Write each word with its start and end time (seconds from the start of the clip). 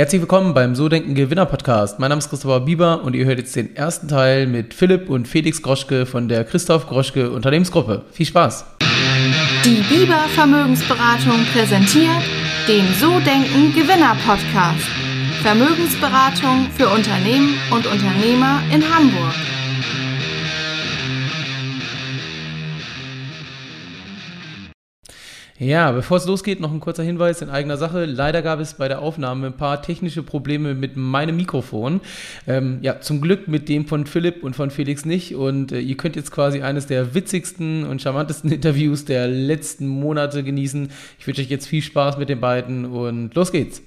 Herzlich 0.00 0.22
willkommen 0.22 0.54
beim 0.54 0.74
So 0.74 0.88
Denken 0.88 1.14
Gewinner 1.14 1.44
Podcast. 1.44 1.98
Mein 1.98 2.08
Name 2.08 2.20
ist 2.20 2.30
Christopher 2.30 2.60
Bieber 2.60 3.02
und 3.04 3.14
ihr 3.14 3.26
hört 3.26 3.38
jetzt 3.38 3.54
den 3.54 3.76
ersten 3.76 4.08
Teil 4.08 4.46
mit 4.46 4.72
Philipp 4.72 5.10
und 5.10 5.28
Felix 5.28 5.60
Groschke 5.60 6.06
von 6.06 6.26
der 6.26 6.44
Christoph 6.44 6.86
Groschke 6.86 7.30
Unternehmensgruppe. 7.30 8.06
Viel 8.10 8.24
Spaß! 8.24 8.64
Die 9.62 9.82
Bieber 9.94 10.24
Vermögensberatung 10.34 11.44
präsentiert 11.52 12.22
den 12.66 12.86
So 12.98 13.20
Denken 13.20 13.74
Gewinner 13.74 14.16
Podcast. 14.26 14.88
Vermögensberatung 15.42 16.68
für 16.78 16.88
Unternehmen 16.88 17.58
und 17.70 17.86
Unternehmer 17.86 18.62
in 18.72 18.82
Hamburg. 18.82 19.34
Ja, 25.62 25.92
bevor 25.92 26.16
es 26.16 26.24
losgeht, 26.24 26.58
noch 26.58 26.72
ein 26.72 26.80
kurzer 26.80 27.02
Hinweis 27.02 27.42
in 27.42 27.50
eigener 27.50 27.76
Sache. 27.76 28.06
Leider 28.06 28.40
gab 28.40 28.60
es 28.60 28.72
bei 28.72 28.88
der 28.88 29.02
Aufnahme 29.02 29.48
ein 29.48 29.52
paar 29.58 29.82
technische 29.82 30.22
Probleme 30.22 30.74
mit 30.74 30.96
meinem 30.96 31.36
Mikrofon. 31.36 32.00
Ähm, 32.46 32.78
ja, 32.80 33.02
zum 33.02 33.20
Glück 33.20 33.46
mit 33.46 33.68
dem 33.68 33.86
von 33.86 34.06
Philipp 34.06 34.42
und 34.42 34.56
von 34.56 34.70
Felix 34.70 35.04
nicht. 35.04 35.34
Und 35.34 35.70
äh, 35.72 35.80
ihr 35.80 35.98
könnt 35.98 36.16
jetzt 36.16 36.30
quasi 36.30 36.62
eines 36.62 36.86
der 36.86 37.14
witzigsten 37.14 37.84
und 37.84 38.00
charmantesten 38.00 38.50
Interviews 38.50 39.04
der 39.04 39.28
letzten 39.28 39.86
Monate 39.86 40.42
genießen. 40.42 40.88
Ich 41.18 41.26
wünsche 41.26 41.42
euch 41.42 41.50
jetzt 41.50 41.66
viel 41.66 41.82
Spaß 41.82 42.16
mit 42.16 42.30
den 42.30 42.40
beiden 42.40 42.86
und 42.86 43.34
los 43.34 43.52
geht's. 43.52 43.82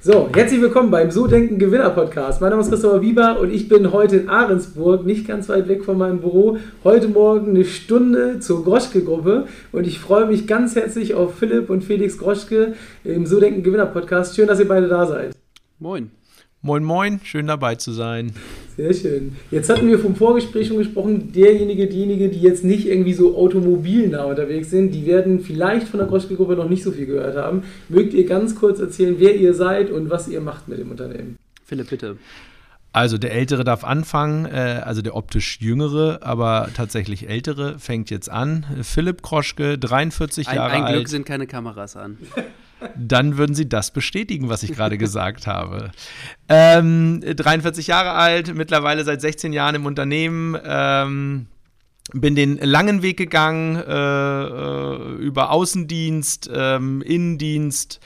So, 0.00 0.30
herzlich 0.32 0.60
willkommen 0.60 0.92
beim 0.92 1.10
So 1.10 1.26
Denken 1.26 1.58
Gewinner 1.58 1.90
Podcast. 1.90 2.40
Mein 2.40 2.50
Name 2.50 2.62
ist 2.62 2.68
Christopher 2.68 3.02
Wieber 3.02 3.40
und 3.40 3.52
ich 3.52 3.68
bin 3.68 3.90
heute 3.90 4.18
in 4.18 4.28
Ahrensburg, 4.28 5.04
nicht 5.04 5.26
ganz 5.26 5.48
weit 5.48 5.66
weg 5.66 5.84
von 5.84 5.98
meinem 5.98 6.20
Büro. 6.20 6.58
Heute 6.84 7.08
Morgen 7.08 7.50
eine 7.50 7.64
Stunde 7.64 8.38
zur 8.38 8.62
Groschke-Gruppe 8.62 9.48
und 9.72 9.88
ich 9.88 9.98
freue 9.98 10.26
mich 10.26 10.46
ganz 10.46 10.76
herzlich 10.76 11.14
auf 11.14 11.34
Philipp 11.34 11.68
und 11.68 11.82
Felix 11.82 12.16
Groschke 12.16 12.74
im 13.02 13.26
So 13.26 13.40
Denken 13.40 13.64
Gewinner 13.64 13.86
Podcast. 13.86 14.36
Schön, 14.36 14.46
dass 14.46 14.60
ihr 14.60 14.68
beide 14.68 14.86
da 14.86 15.04
seid. 15.04 15.32
Moin. 15.80 16.12
Moin, 16.62 16.84
moin, 16.84 17.18
schön 17.24 17.48
dabei 17.48 17.74
zu 17.74 17.90
sein. 17.90 18.32
Sehr 18.78 18.94
schön. 18.94 19.36
Jetzt 19.50 19.68
hatten 19.70 19.88
wir 19.88 19.98
vom 19.98 20.14
Vorgespräch 20.14 20.68
schon 20.68 20.78
gesprochen, 20.78 21.32
derjenige, 21.32 21.88
diejenige, 21.88 22.28
die 22.28 22.40
jetzt 22.40 22.62
nicht 22.62 22.86
irgendwie 22.86 23.12
so 23.12 23.36
automobilnah 23.36 24.22
unterwegs 24.22 24.70
sind, 24.70 24.94
die 24.94 25.04
werden 25.04 25.40
vielleicht 25.40 25.88
von 25.88 25.98
der 25.98 26.08
Groschke-Gruppe 26.08 26.54
noch 26.54 26.68
nicht 26.68 26.84
so 26.84 26.92
viel 26.92 27.06
gehört 27.06 27.36
haben. 27.36 27.64
Mögt 27.88 28.14
ihr 28.14 28.24
ganz 28.24 28.54
kurz 28.54 28.78
erzählen, 28.78 29.16
wer 29.18 29.34
ihr 29.34 29.52
seid 29.54 29.90
und 29.90 30.10
was 30.10 30.28
ihr 30.28 30.40
macht 30.40 30.68
mit 30.68 30.78
dem 30.78 30.92
Unternehmen? 30.92 31.36
Philipp, 31.64 31.90
bitte. 31.90 32.18
Also 32.92 33.18
der 33.18 33.32
Ältere 33.32 33.64
darf 33.64 33.82
anfangen, 33.82 34.46
äh, 34.46 34.80
also 34.84 35.02
der 35.02 35.16
optisch 35.16 35.60
Jüngere, 35.60 36.20
aber 36.22 36.68
tatsächlich 36.72 37.28
Ältere 37.28 37.80
fängt 37.80 38.10
jetzt 38.10 38.30
an. 38.30 38.64
Philipp 38.82 39.22
Kroschke, 39.22 39.76
43 39.76 40.46
ein, 40.46 40.54
Jahre 40.54 40.74
alt. 40.74 40.84
Ein 40.84 40.94
Glück 40.94 41.08
sind 41.08 41.26
keine 41.26 41.48
Kameras 41.48 41.96
an. 41.96 42.16
dann 42.96 43.36
würden 43.38 43.54
Sie 43.54 43.68
das 43.68 43.92
bestätigen, 43.92 44.48
was 44.48 44.62
ich 44.62 44.72
gerade 44.72 44.98
gesagt 44.98 45.46
habe. 45.46 45.90
Ähm, 46.48 47.20
43 47.20 47.86
Jahre 47.88 48.12
alt, 48.12 48.54
mittlerweile 48.54 49.04
seit 49.04 49.20
16 49.20 49.52
Jahren 49.52 49.74
im 49.74 49.86
Unternehmen. 49.86 50.56
Ähm, 50.64 51.46
bin 52.12 52.34
den 52.34 52.56
langen 52.58 53.02
Weg 53.02 53.18
gegangen 53.18 53.76
äh, 53.76 54.44
äh 54.44 55.14
über 55.16 55.50
Außendienst, 55.50 56.50
ähm, 56.52 57.02
Innendienst 57.02 58.00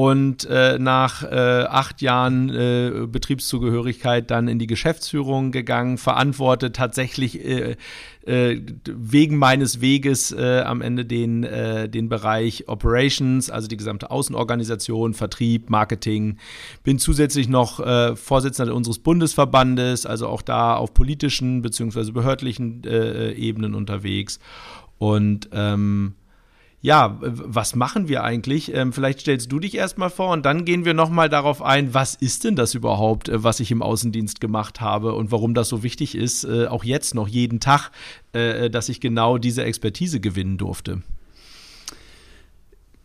und 0.00 0.46
äh, 0.46 0.78
nach 0.78 1.24
äh, 1.24 1.64
acht 1.68 2.00
Jahren 2.00 2.48
äh, 2.48 3.06
Betriebszugehörigkeit 3.06 4.30
dann 4.30 4.48
in 4.48 4.58
die 4.58 4.66
Geschäftsführung 4.66 5.52
gegangen, 5.52 5.98
verantwortet 5.98 6.74
tatsächlich 6.74 7.44
äh, 7.44 7.76
äh, 8.24 8.62
wegen 8.86 9.36
meines 9.36 9.82
Weges 9.82 10.32
äh, 10.32 10.62
am 10.64 10.80
Ende 10.80 11.04
den, 11.04 11.42
den 11.42 12.08
Bereich 12.08 12.66
Operations, 12.66 13.50
also 13.50 13.68
die 13.68 13.76
gesamte 13.76 14.10
Außenorganisation, 14.10 15.12
Vertrieb, 15.12 15.68
Marketing. 15.68 16.38
Bin 16.82 16.98
zusätzlich 16.98 17.50
noch 17.50 17.84
Vorsitzender 18.16 18.74
unseres 18.74 19.00
Bundesverbandes, 19.00 20.06
also 20.06 20.28
auch 20.28 20.40
da 20.40 20.76
auf 20.76 20.94
politischen 20.94 21.60
bzw. 21.60 22.12
behördlichen 22.12 22.84
Ebenen 22.84 23.74
unterwegs. 23.74 24.38
Und 24.98 25.50
ähm, 25.52 26.14
ja, 26.82 27.18
was 27.20 27.74
machen 27.74 28.08
wir 28.08 28.24
eigentlich? 28.24 28.74
Ähm, 28.74 28.92
vielleicht 28.92 29.20
stellst 29.20 29.52
du 29.52 29.58
dich 29.58 29.74
erstmal 29.74 30.08
vor 30.08 30.32
und 30.32 30.46
dann 30.46 30.64
gehen 30.64 30.86
wir 30.86 30.94
nochmal 30.94 31.28
darauf 31.28 31.60
ein, 31.62 31.92
was 31.92 32.14
ist 32.14 32.44
denn 32.44 32.56
das 32.56 32.74
überhaupt, 32.74 33.28
äh, 33.28 33.44
was 33.44 33.60
ich 33.60 33.70
im 33.70 33.82
Außendienst 33.82 34.40
gemacht 34.40 34.80
habe 34.80 35.14
und 35.14 35.30
warum 35.30 35.52
das 35.52 35.68
so 35.68 35.82
wichtig 35.82 36.14
ist, 36.14 36.44
äh, 36.44 36.66
auch 36.66 36.82
jetzt 36.82 37.14
noch 37.14 37.28
jeden 37.28 37.60
Tag, 37.60 37.90
äh, 38.32 38.70
dass 38.70 38.88
ich 38.88 39.00
genau 39.00 39.36
diese 39.36 39.62
Expertise 39.62 40.20
gewinnen 40.20 40.56
durfte. 40.56 41.02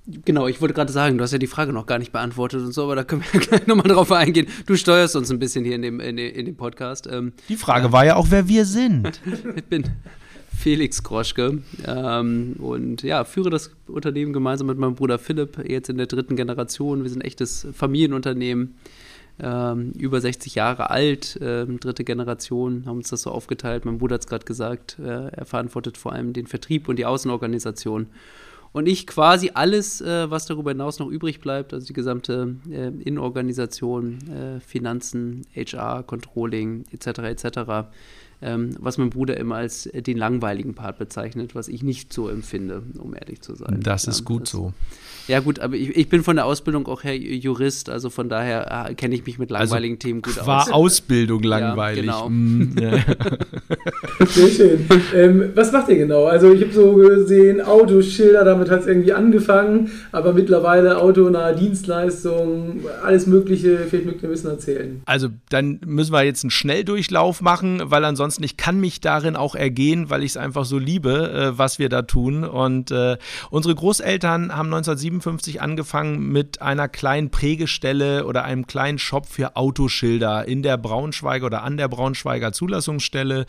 Genau, 0.07 0.47
ich 0.47 0.61
wollte 0.61 0.75
gerade 0.75 0.93
sagen, 0.93 1.17
du 1.17 1.23
hast 1.23 1.31
ja 1.31 1.39
die 1.39 1.47
Frage 1.47 1.73
noch 1.73 1.87
gar 1.87 1.97
nicht 1.97 2.11
beantwortet 2.11 2.61
und 2.61 2.71
so, 2.71 2.83
aber 2.83 2.95
da 2.95 3.03
können 3.03 3.23
wir 3.29 3.39
gleich 3.41 3.67
nochmal 3.67 3.87
drauf 3.87 4.11
eingehen. 4.11 4.47
Du 4.67 4.77
steuerst 4.77 5.17
uns 5.17 5.31
ein 5.31 5.39
bisschen 5.39 5.65
hier 5.65 5.75
in 5.75 5.81
dem, 5.81 5.99
in 5.99 6.15
dem, 6.15 6.33
in 6.33 6.45
dem 6.45 6.55
Podcast. 6.55 7.07
Ähm, 7.11 7.33
die 7.49 7.57
Frage 7.57 7.87
ja. 7.87 7.91
war 7.91 8.05
ja 8.05 8.15
auch, 8.15 8.27
wer 8.29 8.47
wir 8.47 8.65
sind. 8.65 9.19
ich 9.55 9.65
bin 9.65 9.83
Felix 10.57 11.03
Groschke 11.03 11.61
ähm, 11.85 12.55
und 12.59 13.03
ja, 13.03 13.23
führe 13.23 13.49
das 13.49 13.71
Unternehmen 13.87 14.33
gemeinsam 14.33 14.67
mit 14.67 14.77
meinem 14.77 14.95
Bruder 14.95 15.19
Philipp 15.19 15.67
jetzt 15.69 15.89
in 15.89 15.97
der 15.97 16.07
dritten 16.07 16.35
Generation. 16.35 17.03
Wir 17.03 17.09
sind 17.09 17.21
ein 17.21 17.27
echtes 17.27 17.67
Familienunternehmen, 17.73 18.75
ähm, 19.39 19.91
über 19.97 20.21
60 20.21 20.55
Jahre 20.55 20.89
alt, 20.89 21.37
ähm, 21.41 21.79
dritte 21.79 22.03
Generation, 22.03 22.85
haben 22.85 22.97
uns 22.97 23.09
das 23.09 23.23
so 23.23 23.31
aufgeteilt. 23.31 23.85
Mein 23.85 23.97
Bruder 23.97 24.15
hat 24.15 24.21
es 24.21 24.27
gerade 24.27 24.45
gesagt, 24.45 24.97
äh, 24.99 25.27
er 25.27 25.45
verantwortet 25.45 25.97
vor 25.97 26.13
allem 26.13 26.33
den 26.33 26.47
Vertrieb 26.47 26.87
und 26.87 26.95
die 26.97 27.05
Außenorganisation. 27.05 28.07
Und 28.71 28.87
ich 28.87 29.07
quasi 29.07 29.51
alles, 29.53 30.01
äh, 30.01 30.29
was 30.29 30.47
darüber 30.47 30.71
hinaus 30.71 30.99
noch 30.99 31.09
übrig 31.09 31.39
bleibt, 31.39 31.73
also 31.73 31.85
die 31.87 31.93
gesamte 31.93 32.55
äh, 32.69 32.87
Innenorganisation, 32.87 34.19
äh, 34.29 34.59
Finanzen, 34.59 35.45
HR, 35.55 36.03
Controlling 36.03 36.85
etc. 36.91 37.19
etc 37.19 37.87
ähm, 38.41 38.75
was 38.79 38.97
mein 38.97 39.09
Bruder 39.09 39.37
immer 39.37 39.55
als 39.55 39.89
den 39.93 40.17
langweiligen 40.17 40.73
Part 40.73 40.97
bezeichnet, 40.97 41.55
was 41.55 41.67
ich 41.67 41.83
nicht 41.83 42.13
so 42.13 42.29
empfinde, 42.29 42.83
um 42.97 43.13
ehrlich 43.13 43.41
zu 43.41 43.55
sein. 43.55 43.79
Das 43.81 44.05
ist 44.05 44.25
gut 44.25 44.43
das, 44.43 44.51
so. 44.51 44.73
Ja, 45.27 45.39
gut, 45.39 45.59
aber 45.59 45.75
ich, 45.75 45.95
ich 45.97 46.07
bin 46.07 46.23
von 46.23 46.35
der 46.35 46.45
Ausbildung 46.45 46.85
auch 46.87 47.03
her 47.03 47.17
Jurist, 47.17 47.89
also 47.89 48.11
von 48.11 48.29
daher 48.29 48.89
äh, 48.89 48.93
kenne 48.93 49.15
ich 49.15 49.25
mich 49.25 49.39
mit 49.39 49.51
also 49.51 49.73
langweiligen 49.73 49.95
also 49.95 50.07
Themen 50.07 50.21
gut 50.21 50.37
aus. 50.37 50.45
War 50.45 50.73
Ausbildung 50.73 51.41
langweilig. 51.41 52.05
Ja, 52.05 52.11
genau. 52.11 52.29
Mm, 52.29 52.75
ja. 52.79 52.91
Sehr 54.27 54.47
schön. 54.49 54.85
Ähm, 55.15 55.51
was 55.55 55.71
macht 55.71 55.89
ihr 55.89 55.95
genau? 55.95 56.25
Also, 56.25 56.51
ich 56.53 56.61
habe 56.61 56.73
so 56.73 56.93
gesehen, 56.93 57.61
Autoschilder, 57.61 58.43
damit 58.43 58.69
hat 58.69 58.81
es 58.81 58.87
irgendwie 58.87 59.13
angefangen, 59.13 59.89
aber 60.11 60.33
mittlerweile 60.33 61.01
autonahe 61.01 61.55
Dienstleistungen, 61.55 62.85
alles 63.03 63.25
Mögliche, 63.25 63.79
vielleicht 63.89 64.05
mögt 64.05 64.21
ihr 64.21 64.29
ein 64.29 64.31
bisschen 64.31 64.51
erzählen. 64.51 65.01
Also, 65.05 65.29
dann 65.49 65.79
müssen 65.85 66.13
wir 66.13 66.23
jetzt 66.23 66.43
einen 66.43 66.51
Schnelldurchlauf 66.51 67.41
machen, 67.41 67.81
weil 67.85 68.05
ansonsten 68.05 68.24
ich 68.39 68.57
kann 68.57 68.79
mich 68.79 69.01
darin 69.01 69.35
auch 69.35 69.55
ergehen, 69.55 70.09
weil 70.09 70.23
ich 70.23 70.31
es 70.31 70.37
einfach 70.37 70.65
so 70.65 70.77
liebe, 70.77 71.31
äh, 71.31 71.57
was 71.57 71.79
wir 71.79 71.89
da 71.89 72.01
tun. 72.03 72.43
Und 72.43 72.91
äh, 72.91 73.17
unsere 73.49 73.75
Großeltern 73.75 74.55
haben 74.55 74.73
1997 74.73 75.05
1957 75.15 75.61
angefangen 75.61 76.31
mit 76.31 76.61
einer 76.61 76.87
kleinen 76.87 77.29
Prägestelle 77.29 78.25
oder 78.25 78.43
einem 78.43 78.67
kleinen 78.67 78.97
Shop 78.97 79.25
für 79.25 79.55
Autoschilder 79.55 80.47
in 80.47 80.63
der 80.63 80.77
Braunschweiger 80.77 81.45
oder 81.45 81.63
an 81.63 81.77
der 81.77 81.87
Braunschweiger 81.87 82.51
Zulassungsstelle. 82.51 83.45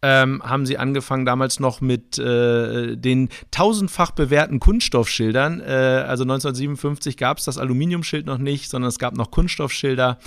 Ähm, 0.00 0.40
haben 0.44 0.64
sie 0.64 0.78
angefangen 0.78 1.24
damals 1.24 1.58
noch 1.58 1.80
mit 1.80 2.18
äh, 2.18 2.96
den 2.96 3.30
tausendfach 3.50 4.12
bewährten 4.12 4.60
Kunststoffschildern. 4.60 5.60
Äh, 5.60 6.04
also 6.06 6.22
1957 6.22 7.16
gab 7.16 7.38
es 7.38 7.44
das 7.44 7.58
Aluminiumschild 7.58 8.24
noch 8.24 8.38
nicht, 8.38 8.70
sondern 8.70 8.90
es 8.90 9.00
gab 9.00 9.16
noch 9.16 9.32
Kunststoffschilder. 9.32 10.18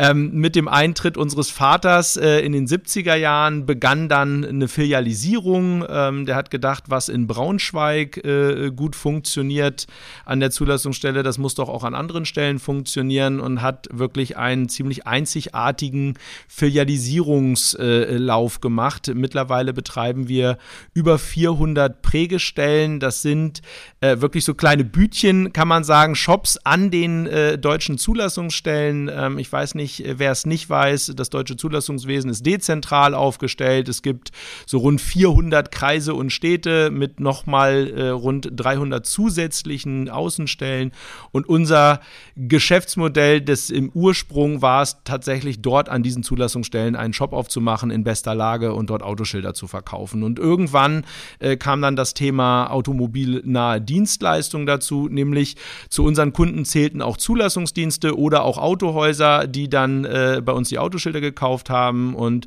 Ähm, 0.00 0.32
mit 0.32 0.56
dem 0.56 0.66
Eintritt 0.66 1.16
unseres 1.16 1.50
Vaters 1.50 2.16
äh, 2.16 2.40
in 2.40 2.52
den 2.52 2.66
70er 2.66 3.14
Jahren 3.14 3.66
begann 3.66 4.08
dann 4.08 4.44
eine 4.44 4.66
Filialisierung. 4.66 5.84
Ähm, 5.88 6.26
der 6.26 6.34
hat 6.34 6.50
gedacht, 6.50 6.86
was 6.88 7.08
in 7.08 7.28
Braunschweig 7.28 8.16
äh, 8.24 8.72
gut 8.74 8.96
funktioniert 8.96 9.86
an 10.24 10.40
der 10.40 10.50
Zulassungsstelle, 10.50 11.22
das 11.22 11.38
muss 11.38 11.54
doch 11.54 11.68
auch 11.68 11.84
an 11.84 11.94
anderen 11.94 12.24
Stellen 12.24 12.58
funktionieren 12.58 13.38
und 13.38 13.62
hat 13.62 13.86
wirklich 13.92 14.36
einen 14.36 14.68
ziemlich 14.68 15.06
einzigartigen 15.06 16.18
Filialisierungslauf 16.48 18.60
gemacht. 18.60 19.03
Mittlerweile 19.14 19.72
betreiben 19.72 20.28
wir 20.28 20.58
über 20.92 21.18
400 21.18 22.02
Prägestellen. 22.02 23.00
Das 23.00 23.22
sind 23.22 23.62
äh, 24.00 24.20
wirklich 24.20 24.44
so 24.44 24.54
kleine 24.54 24.84
Bütchen, 24.84 25.52
kann 25.54 25.68
man 25.68 25.82
sagen, 25.82 26.14
Shops 26.14 26.58
an 26.58 26.90
den 26.90 27.26
äh, 27.26 27.58
deutschen 27.58 27.96
Zulassungsstellen. 27.96 29.10
Ähm, 29.12 29.38
ich 29.38 29.50
weiß 29.50 29.74
nicht, 29.74 29.94
wichtig, 29.98 30.18
wer 30.18 30.32
es 30.32 30.46
nicht 30.46 30.68
weiß, 30.68 31.12
das 31.16 31.30
deutsche 31.30 31.56
Zulassungswesen 31.56 32.30
ist 32.30 32.44
dezentral 32.44 33.14
aufgestellt. 33.14 33.88
Es 33.88 34.02
gibt 34.02 34.30
so 34.66 34.78
rund 34.78 35.00
400 35.00 35.70
Kreise 35.70 36.14
und 36.14 36.30
Städte 36.30 36.90
mit 36.90 37.20
nochmal 37.20 37.90
äh, 37.90 38.08
rund 38.08 38.48
300 38.52 39.04
zusätzlichen 39.04 40.08
Außenstellen. 40.08 40.92
Und 41.32 41.48
unser 41.48 42.00
Geschäftsmodell 42.36 43.40
des 43.40 43.70
im 43.70 43.90
Ursprung 43.90 44.62
war 44.62 44.82
es 44.82 44.98
tatsächlich 45.04 45.60
dort 45.62 45.88
an 45.88 46.02
diesen 46.02 46.22
Zulassungsstellen 46.22 46.96
einen 46.96 47.12
Shop 47.12 47.32
aufzumachen 47.32 47.90
in 47.90 48.04
bester 48.04 48.34
Lage 48.34 48.74
und 48.74 48.90
dort 48.94 49.02
Autoschilder 49.02 49.54
zu 49.54 49.66
verkaufen. 49.66 50.22
Und 50.22 50.38
irgendwann 50.38 51.04
äh, 51.38 51.56
kam 51.56 51.82
dann 51.82 51.96
das 51.96 52.14
Thema 52.14 52.70
automobilnahe 52.70 53.80
Dienstleistung 53.80 54.66
dazu, 54.66 55.08
nämlich 55.08 55.56
zu 55.88 56.04
unseren 56.04 56.32
Kunden 56.32 56.64
zählten 56.64 57.02
auch 57.02 57.16
Zulassungsdienste 57.16 58.16
oder 58.16 58.44
auch 58.44 58.58
Autohäuser, 58.58 59.46
die 59.46 59.68
dann 59.68 60.04
äh, 60.04 60.40
bei 60.44 60.52
uns 60.52 60.68
die 60.68 60.78
Autoschilder 60.78 61.20
gekauft 61.20 61.70
haben 61.70 62.14
und 62.14 62.46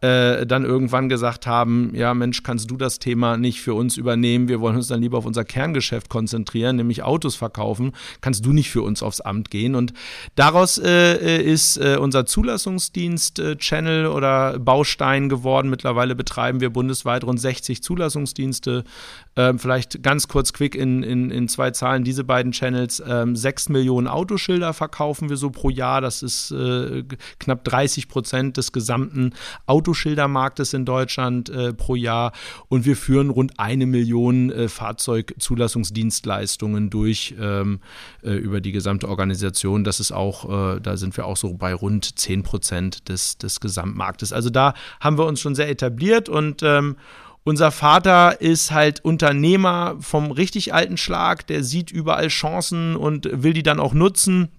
äh, 0.00 0.46
dann 0.46 0.64
irgendwann 0.64 1.08
gesagt 1.08 1.48
haben, 1.48 1.90
ja 1.92 2.14
Mensch, 2.14 2.44
kannst 2.44 2.70
du 2.70 2.76
das 2.76 3.00
Thema 3.00 3.36
nicht 3.36 3.60
für 3.60 3.74
uns 3.74 3.96
übernehmen? 3.96 4.46
Wir 4.46 4.60
wollen 4.60 4.76
uns 4.76 4.86
dann 4.86 5.02
lieber 5.02 5.18
auf 5.18 5.26
unser 5.26 5.44
Kerngeschäft 5.44 6.08
konzentrieren, 6.08 6.76
nämlich 6.76 7.02
Autos 7.02 7.34
verkaufen. 7.34 7.90
Kannst 8.20 8.46
du 8.46 8.52
nicht 8.52 8.70
für 8.70 8.82
uns 8.82 9.02
aufs 9.02 9.20
Amt 9.20 9.50
gehen? 9.50 9.74
Und 9.74 9.92
daraus 10.36 10.78
äh, 10.78 11.42
ist 11.42 11.78
äh, 11.78 11.96
unser 12.00 12.26
Zulassungsdienst-Channel 12.26 14.04
äh, 14.04 14.08
oder 14.08 14.60
Baustein 14.60 15.28
geworden. 15.28 15.68
Mittlerweile 15.68 16.14
betreiben 16.14 16.60
wir 16.60 16.70
bundesweit 16.70 17.24
rund 17.24 17.40
60 17.40 17.82
Zulassungsdienste. 17.82 18.84
Ähm, 19.34 19.58
vielleicht 19.58 20.00
ganz 20.04 20.28
kurz 20.28 20.52
quick 20.52 20.76
in, 20.76 21.02
in, 21.02 21.32
in 21.32 21.48
zwei 21.48 21.72
Zahlen 21.72 22.04
diese 22.04 22.22
beiden 22.22 22.52
Channels. 22.52 23.02
Ähm, 23.04 23.34
6 23.34 23.70
Millionen 23.70 24.06
Autoschilder 24.06 24.74
verkaufen 24.74 25.28
wir 25.28 25.36
so 25.36 25.50
pro 25.50 25.70
Jahr. 25.70 26.00
Das 26.00 26.22
ist 26.22 26.52
äh, 26.52 27.02
knapp 27.40 27.64
30 27.64 28.08
Prozent 28.08 28.56
des 28.56 28.70
gesamten 28.70 29.32
Autos 29.66 29.87
Autoschildermarktes 29.88 30.74
in 30.74 30.84
Deutschland 30.84 31.48
äh, 31.48 31.72
pro 31.72 31.94
Jahr 31.94 32.32
und 32.68 32.84
wir 32.84 32.94
führen 32.94 33.30
rund 33.30 33.58
eine 33.58 33.86
Million 33.86 34.50
äh, 34.50 34.68
Fahrzeugzulassungsdienstleistungen 34.68 36.90
durch 36.90 37.34
ähm, 37.40 37.80
äh, 38.22 38.32
über 38.32 38.60
die 38.60 38.72
gesamte 38.72 39.08
Organisation. 39.08 39.84
Das 39.84 40.00
ist 40.00 40.12
auch, 40.12 40.76
äh, 40.76 40.80
da 40.80 40.98
sind 40.98 41.16
wir 41.16 41.24
auch 41.24 41.38
so 41.38 41.54
bei 41.54 41.72
rund 41.72 42.18
10 42.18 42.42
Prozent 42.42 43.08
des, 43.08 43.38
des 43.38 43.60
Gesamtmarktes. 43.60 44.34
Also 44.34 44.50
da 44.50 44.74
haben 45.00 45.16
wir 45.16 45.24
uns 45.24 45.40
schon 45.40 45.54
sehr 45.54 45.70
etabliert 45.70 46.28
und 46.28 46.62
ähm, 46.62 46.96
unser 47.44 47.70
Vater 47.70 48.42
ist 48.42 48.72
halt 48.72 49.02
Unternehmer 49.02 49.96
vom 50.00 50.32
richtig 50.32 50.74
alten 50.74 50.98
Schlag, 50.98 51.46
der 51.46 51.64
sieht 51.64 51.90
überall 51.90 52.28
Chancen 52.28 52.94
und 52.94 53.26
will 53.32 53.54
die 53.54 53.62
dann 53.62 53.80
auch 53.80 53.94
nutzen 53.94 54.50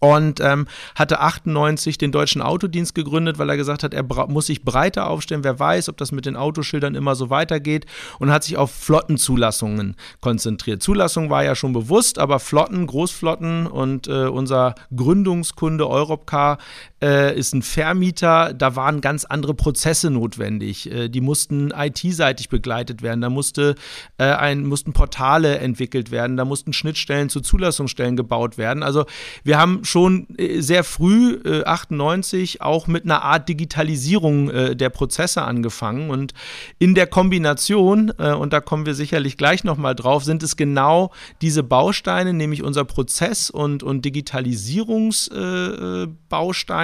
und 0.00 0.40
ähm, 0.40 0.66
hatte 0.94 1.20
98 1.20 1.98
den 1.98 2.12
deutschen 2.12 2.42
Autodienst 2.42 2.94
gegründet, 2.94 3.38
weil 3.38 3.48
er 3.50 3.56
gesagt 3.56 3.82
hat, 3.82 3.94
er 3.94 4.04
muss 4.28 4.46
sich 4.46 4.62
breiter 4.62 5.08
aufstellen. 5.08 5.44
Wer 5.44 5.58
weiß, 5.58 5.88
ob 5.88 5.96
das 5.96 6.12
mit 6.12 6.26
den 6.26 6.36
Autoschildern 6.36 6.94
immer 6.94 7.14
so 7.14 7.30
weitergeht 7.30 7.86
und 8.18 8.30
hat 8.30 8.44
sich 8.44 8.56
auf 8.56 8.70
Flottenzulassungen 8.70 9.96
konzentriert. 10.20 10.82
Zulassung 10.82 11.30
war 11.30 11.44
ja 11.44 11.54
schon 11.54 11.72
bewusst, 11.72 12.18
aber 12.18 12.38
Flotten, 12.38 12.86
Großflotten 12.86 13.66
und 13.66 14.06
äh, 14.08 14.26
unser 14.26 14.74
Gründungskunde 14.94 15.88
Europcar 15.88 16.58
äh, 17.02 17.36
ist 17.38 17.54
ein 17.54 17.62
Vermieter. 17.62 18.52
Da 18.54 18.76
waren 18.76 19.00
ganz 19.00 19.24
andere 19.24 19.54
Prozesse 19.54 20.10
notwendig. 20.10 20.90
Äh, 20.90 21.08
die 21.08 21.20
mussten 21.20 21.70
IT-seitig 21.70 22.48
begleitet 22.48 23.02
werden. 23.02 23.20
Da 23.20 23.30
musste 23.30 23.74
äh, 24.18 24.24
ein, 24.24 24.66
mussten 24.66 24.92
Portale 24.92 25.58
entwickelt 25.58 26.10
werden. 26.10 26.36
Da 26.36 26.44
mussten 26.44 26.72
Schnittstellen 26.72 27.28
zu 27.28 27.40
Zulassungsstellen 27.40 28.16
gebaut 28.16 28.58
werden. 28.58 28.82
Also 28.82 29.06
wir 29.44 29.58
haben 29.58 29.84
schon 29.84 30.26
äh, 30.36 30.60
sehr 30.60 30.84
früh, 30.84 31.40
äh, 31.44 31.64
98, 31.64 32.62
auch 32.62 32.86
mit 32.86 33.04
einer 33.04 33.22
Art 33.22 33.48
Digitalisierung 33.48 34.50
äh, 34.50 34.76
der 34.76 34.90
Prozesse 34.90 35.42
angefangen. 35.42 36.10
Und 36.10 36.34
in 36.78 36.94
der 36.94 37.06
Kombination, 37.06 38.12
äh, 38.18 38.32
und 38.32 38.52
da 38.52 38.60
kommen 38.60 38.86
wir 38.86 38.94
sicherlich 38.94 39.36
gleich 39.36 39.64
nochmal 39.64 39.94
drauf, 39.94 40.24
sind 40.24 40.42
es 40.42 40.56
genau 40.56 41.12
diese 41.42 41.62
Bausteine, 41.62 42.32
nämlich 42.32 42.62
unser 42.62 42.84
Prozess- 42.84 43.50
und, 43.50 43.82
und 43.82 44.04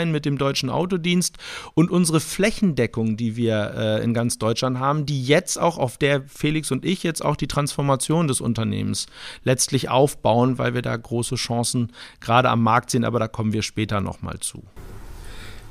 Digitalisierungsbaustein 0.04 0.12
mit 0.12 0.24
dem 0.24 0.38
deutschen 0.38 0.70
Autodienst 0.70 1.38
und 1.74 1.90
unsere 1.90 2.20
Flächendeckung, 2.20 3.16
die 3.16 3.36
wir 3.36 3.74
äh, 3.76 4.04
in 4.04 4.14
ganz 4.14 4.38
Deutschland 4.38 4.78
haben, 4.78 5.06
die 5.06 5.24
jetzt 5.24 5.58
auch, 5.58 5.78
auf 5.78 5.98
der 5.98 6.22
Felix 6.22 6.70
und 6.70 6.84
ich 6.84 7.02
jetzt 7.02 7.24
auch 7.24 7.36
die 7.36 7.48
Transformation 7.48 8.28
des 8.28 8.40
Unternehmens 8.40 9.06
letztlich 9.42 9.88
aufbauen, 9.88 10.58
weil 10.58 10.74
wir 10.74 10.82
da 10.82 10.96
große 10.96 11.36
Chancen 11.36 11.92
gerade 12.20 12.48
am 12.50 12.62
Markt 12.62 12.90
sehen, 12.90 13.04
aber 13.04 13.18
da 13.18 13.28
kommen 13.28 13.52
wir 13.52 13.62
später 13.62 14.00
nochmal 14.00 14.38
zu. 14.40 14.62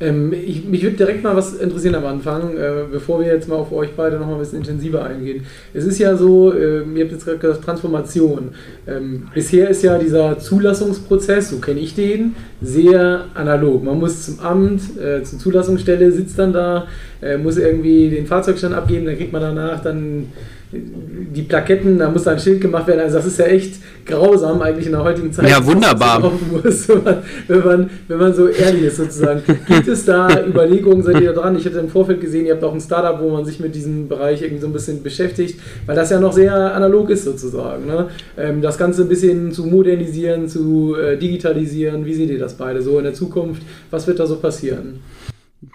Ähm, 0.03 0.33
ich, 0.33 0.65
mich 0.65 0.83
würde 0.83 0.97
direkt 0.97 1.23
mal 1.23 1.35
was 1.35 1.55
interessieren 1.55 1.95
am 1.95 2.05
Anfang, 2.05 2.57
äh, 2.57 2.83
bevor 2.91 3.21
wir 3.21 3.27
jetzt 3.27 3.47
mal 3.47 3.55
auf 3.55 3.71
euch 3.71 3.91
beide 3.95 4.17
noch 4.17 4.27
mal 4.27 4.33
ein 4.33 4.39
bisschen 4.39 4.59
intensiver 4.59 5.05
eingehen. 5.05 5.45
Es 5.73 5.85
ist 5.85 5.97
ja 5.97 6.17
so, 6.17 6.53
äh, 6.53 6.81
ihr 6.81 7.03
habt 7.03 7.11
jetzt 7.11 7.25
gerade 7.25 7.37
gesagt, 7.37 7.63
Transformation. 7.63 8.49
Ähm, 8.85 9.27
bisher 9.33 9.69
ist 9.69 9.81
ja 9.81 9.97
dieser 9.97 10.37
Zulassungsprozess, 10.39 11.49
so 11.49 11.59
kenne 11.59 11.79
ich 11.79 11.95
den, 11.95 12.35
sehr 12.61 13.25
analog. 13.33 13.83
Man 13.83 13.99
muss 13.99 14.25
zum 14.25 14.39
Amt, 14.41 14.81
äh, 14.99 15.23
zur 15.23 15.39
Zulassungsstelle, 15.39 16.11
sitzt 16.11 16.37
dann 16.37 16.51
da, 16.51 16.87
äh, 17.21 17.37
muss 17.37 17.57
irgendwie 17.57 18.09
den 18.09 18.27
Fahrzeugstand 18.27 18.75
abgeben, 18.75 19.05
dann 19.05 19.15
kriegt 19.15 19.31
man 19.31 19.41
danach 19.41 19.81
dann 19.81 20.27
die 20.73 21.43
Plaketten, 21.43 21.97
da 21.97 22.09
muss 22.09 22.23
da 22.23 22.31
ein 22.31 22.39
Schild 22.39 22.61
gemacht 22.61 22.87
werden. 22.87 23.01
Also 23.01 23.17
das 23.17 23.25
ist 23.25 23.39
ja 23.39 23.45
echt 23.45 23.75
grausam 24.05 24.61
eigentlich 24.61 24.85
in 24.85 24.91
der 24.91 25.03
heutigen 25.03 25.31
Zeit. 25.31 25.49
Ja, 25.49 25.63
wunderbar. 25.65 26.19
Muss, 26.19 26.87
wenn, 27.47 27.63
man, 27.63 27.89
wenn 28.07 28.17
man 28.17 28.33
so 28.33 28.47
ehrlich 28.47 28.83
ist 28.83 28.97
sozusagen. 28.97 29.41
Gibt 29.67 29.87
es 29.87 30.05
da 30.05 30.45
Überlegungen, 30.45 31.03
seid 31.03 31.21
ihr 31.21 31.33
da 31.33 31.41
dran? 31.41 31.55
Ich 31.55 31.65
hatte 31.65 31.79
im 31.79 31.89
Vorfeld 31.89 32.21
gesehen, 32.21 32.45
ihr 32.45 32.53
habt 32.53 32.63
auch 32.63 32.73
ein 32.73 32.81
Startup, 32.81 33.19
wo 33.21 33.29
man 33.29 33.45
sich 33.45 33.59
mit 33.59 33.73
diesem 33.75 34.07
Bereich 34.07 34.41
irgendwie 34.41 34.61
so 34.61 34.67
ein 34.67 34.73
bisschen 34.73 35.03
beschäftigt, 35.03 35.59
weil 35.85 35.95
das 35.95 36.09
ja 36.09 36.19
noch 36.19 36.33
sehr 36.33 36.75
analog 36.75 37.09
ist 37.09 37.25
sozusagen. 37.25 37.85
Ne? 37.85 38.07
Ähm, 38.37 38.61
das 38.61 38.77
Ganze 38.77 39.03
ein 39.03 39.09
bisschen 39.09 39.51
zu 39.51 39.65
modernisieren, 39.65 40.47
zu 40.47 40.95
äh, 40.95 41.17
digitalisieren. 41.17 42.05
Wie 42.05 42.13
seht 42.13 42.29
ihr 42.29 42.39
das 42.39 42.53
beide 42.55 42.81
so 42.81 42.97
in 42.97 43.05
der 43.05 43.13
Zukunft? 43.13 43.61
Was 43.91 44.07
wird 44.07 44.19
da 44.19 44.25
so 44.25 44.37
passieren? 44.37 44.99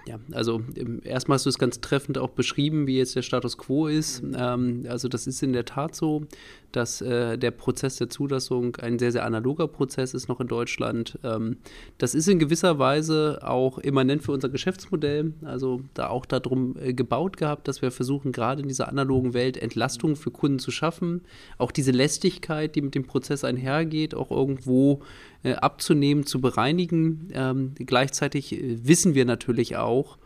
Ja, 0.06 0.18
also 0.32 0.62
erstmal 1.02 1.36
hast 1.36 1.46
du 1.46 1.50
es 1.50 1.58
ganz 1.58 1.80
treffend 1.80 2.18
auch 2.18 2.30
beschrieben, 2.30 2.86
wie 2.86 2.98
jetzt 2.98 3.16
der 3.16 3.22
Status 3.22 3.58
quo 3.58 3.86
ist. 3.86 4.22
Ähm, 4.34 4.84
also 4.88 5.08
das 5.08 5.26
ist 5.26 5.42
in 5.42 5.52
der 5.52 5.64
Tat 5.64 5.94
so, 5.94 6.26
dass 6.72 7.00
äh, 7.00 7.38
der 7.38 7.50
Prozess 7.50 7.96
der 7.96 8.10
Zulassung 8.10 8.76
ein 8.76 8.98
sehr, 8.98 9.12
sehr 9.12 9.24
analoger 9.24 9.68
Prozess 9.68 10.14
ist 10.14 10.28
noch 10.28 10.40
in 10.40 10.48
Deutschland. 10.48 11.18
Ähm, 11.24 11.56
das 11.96 12.14
ist 12.14 12.28
in 12.28 12.38
gewisser 12.38 12.78
Weise 12.78 13.40
auch 13.42 13.78
immanent 13.78 14.22
für 14.22 14.32
unser 14.32 14.48
Geschäftsmodell. 14.48 15.32
Also 15.42 15.80
da 15.94 16.08
auch 16.08 16.26
darum 16.26 16.76
äh, 16.78 16.92
gebaut 16.92 17.36
gehabt, 17.36 17.68
dass 17.68 17.80
wir 17.80 17.90
versuchen, 17.90 18.32
gerade 18.32 18.62
in 18.62 18.68
dieser 18.68 18.88
analogen 18.88 19.34
Welt 19.34 19.56
Entlastung 19.56 20.16
für 20.16 20.30
Kunden 20.30 20.58
zu 20.58 20.70
schaffen. 20.70 21.22
Auch 21.56 21.72
diese 21.72 21.92
Lästigkeit, 21.92 22.74
die 22.74 22.82
mit 22.82 22.94
dem 22.94 23.06
Prozess 23.06 23.44
einhergeht, 23.44 24.14
auch 24.14 24.30
irgendwo 24.30 25.00
äh, 25.42 25.54
abzunehmen, 25.54 26.26
zu 26.26 26.40
bereinigen. 26.40 27.28
Ähm, 27.32 27.72
gleichzeitig 27.76 28.52
äh, 28.52 28.86
wissen 28.86 29.14
wir 29.14 29.24
natürlich 29.24 29.76
auch, 29.76 30.18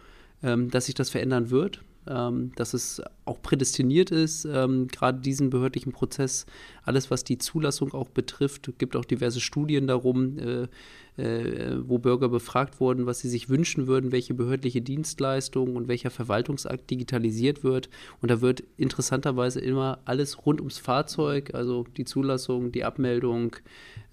ähm, 0.43 0.71
dass 0.71 0.87
sich 0.87 0.95
das 0.95 1.11
verändern 1.11 1.51
wird. 1.51 1.83
Ähm, 2.07 2.53
dass 2.57 2.75
es 2.75 3.01
auch 3.25 3.41
prädestiniert 3.43 4.11
ist, 4.11 4.45
ähm, 4.45 4.89
gerade 4.89 5.21
diesen 5.21 5.51
behördlichen 5.51 5.93
Prozess, 5.93 6.47
alles 6.85 7.11
was 7.11 7.25
die 7.25 7.39
Zulassung 7.39 7.93
auch 7.95 8.09
betrifft, 8.09 8.73
gibt 8.79 8.97
auch 8.97 9.05
diverse 9.05 9.41
Studien 9.41 9.87
darum, 9.87 10.39
äh, 10.39 10.69
äh, 11.17 11.77
wo 11.87 11.99
Bürger 11.99 12.29
befragt 12.29 12.81
wurden, 12.81 13.05
was 13.05 13.21
sie 13.21 13.29
sich 13.29 13.49
wünschen 13.49 13.87
würden, 13.87 14.13
welche 14.13 14.33
behördliche 14.35 14.81
Dienstleistung 14.81 15.77
und 15.77 15.87
welcher 15.87 16.11
Verwaltungsakt 16.11 16.91
digitalisiert 16.91 17.63
wird. 17.63 17.91
Und 18.21 18.31
da 18.31 18.41
wird 18.41 18.63
interessanterweise 18.79 19.61
immer 19.61 20.01
alles 20.07 20.47
rund 20.47 20.61
ums 20.61 20.79
Fahrzeug, 20.79 21.55
also 21.55 21.85
die 21.97 22.05
Zulassung, 22.05 22.73
die 22.73 22.85
Abmeldung, 22.85 23.57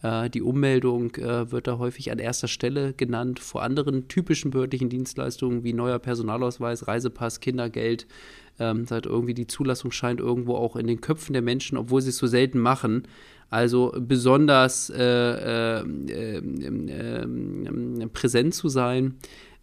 äh, 0.01 0.29
die 0.29 0.41
Ummeldung 0.41 1.15
äh, 1.15 1.51
wird 1.51 1.67
da 1.67 1.77
häufig 1.77 2.12
an 2.12 2.20
erster 2.20 2.50
Stelle 2.50 2.93
genannt, 2.93 3.39
vor 3.39 3.63
anderen 3.63 4.08
typischen 4.10 4.51
behördlichen 4.51 4.89
Dienstleistungen 4.89 5.63
wie 5.63 5.74
neuer 5.74 6.00
Personalausweis, 6.00 6.88
Reisepass, 6.88 7.39
Kindergeld. 7.39 8.08
Ähm, 8.60 8.86
seit 8.86 9.06
irgendwie 9.06 9.34
die 9.34 9.48
Zulassung 9.48 9.92
scheint 9.92 10.20
irgendwo 10.20 10.56
auch 10.56 10.75
in 10.75 10.88
den 10.88 11.01
Köpfen 11.01 11.34
der 11.34 11.42
Menschen, 11.42 11.78
obwohl 11.78 12.01
sie 12.01 12.10
es 12.10 12.18
so 12.18 12.28
selten 12.28 12.60
machen, 12.60 13.04
also 13.50 13.94
besonders 13.98 14.89
äh, 14.89 15.80
äh, 15.80 15.84
äh, 16.38 17.28
präsent 18.13 18.54
zu 18.54 18.70
sein. 18.70 19.16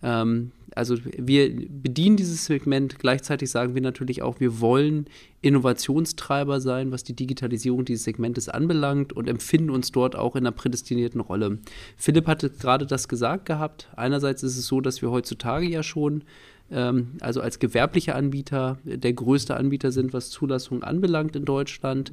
Ähm, 0.03 0.53
also 0.75 0.97
wir 1.05 1.49
bedienen 1.71 2.17
dieses 2.17 2.45
Segment, 2.45 2.99
gleichzeitig 2.99 3.50
sagen 3.50 3.75
wir 3.75 3.81
natürlich 3.81 4.21
auch, 4.23 4.41
wir 4.41 4.61
wollen 4.61 5.07
Innovationstreiber 5.41 6.61
sein, 6.61 6.93
was 6.93 7.03
die 7.03 7.17
Digitalisierung 7.17 7.87
dieses 7.87 8.05
Segmentes 8.05 8.50
anbelangt 8.50 9.15
und 9.15 9.26
empfinden 9.29 9.71
uns 9.71 9.91
dort 9.93 10.17
auch 10.17 10.37
in 10.37 10.43
einer 10.43 10.53
prädestinierten 10.53 11.21
Rolle. 11.21 11.59
Philipp 11.97 12.26
hatte 12.26 12.50
gerade 12.50 12.85
das 12.85 13.09
gesagt 13.09 13.47
gehabt. 13.47 13.88
Einerseits 13.97 14.43
ist 14.43 14.59
es 14.59 14.67
so, 14.67 14.83
dass 14.83 15.00
wir 15.00 15.11
heutzutage 15.11 15.67
ja 15.67 15.83
schon 15.83 16.25
ähm, 16.70 17.12
also 17.20 17.40
als 17.40 17.58
gewerblicher 17.58 18.16
Anbieter 18.16 18.78
der 18.85 19.12
größte 19.12 19.56
Anbieter 19.56 19.92
sind, 19.92 20.12
was 20.12 20.30
Zulassungen 20.30 20.82
anbelangt 20.82 21.37
in 21.37 21.44
Deutschland. 21.44 22.12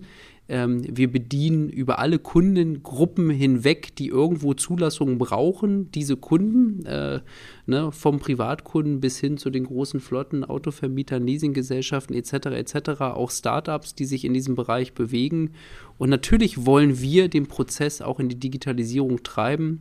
Ähm, 0.50 0.83
wir 0.86 1.10
bedienen 1.10 1.69
über 1.69 2.00
alle 2.00 2.19
Kundengruppen 2.19 3.29
hinweg, 3.29 3.95
die 3.95 4.07
irgendwo 4.07 4.53
Zulassungen 4.53 5.17
brauchen, 5.17 5.89
diese 5.91 6.17
Kunden, 6.17 6.86
äh, 6.86 7.22
ne, 7.65 7.91
vom 7.93 8.19
Privatkunden 8.19 9.00
bis 9.00 9.19
hin 9.19 9.38
zu 9.38 9.50
den 9.50 9.63
großen 9.63 10.01
Flotten, 10.01 10.43
Autovermietern, 10.43 11.25
Leasinggesellschaften 11.25 12.13
etc. 12.15 12.33
etc., 12.48 13.01
auch 13.01 13.31
Startups, 13.31 13.95
die 13.95 14.05
sich 14.05 14.25
in 14.25 14.33
diesem 14.33 14.55
Bereich 14.55 14.93
bewegen. 14.93 15.51
Und 15.98 16.10
natürlich 16.10 16.65
wollen 16.65 17.00
wir 17.00 17.29
den 17.29 17.48
Prozess 17.48 18.01
auch 18.01 18.19
in 18.19 18.27
die 18.27 18.39
Digitalisierung 18.39 19.24
treiben 19.24 19.79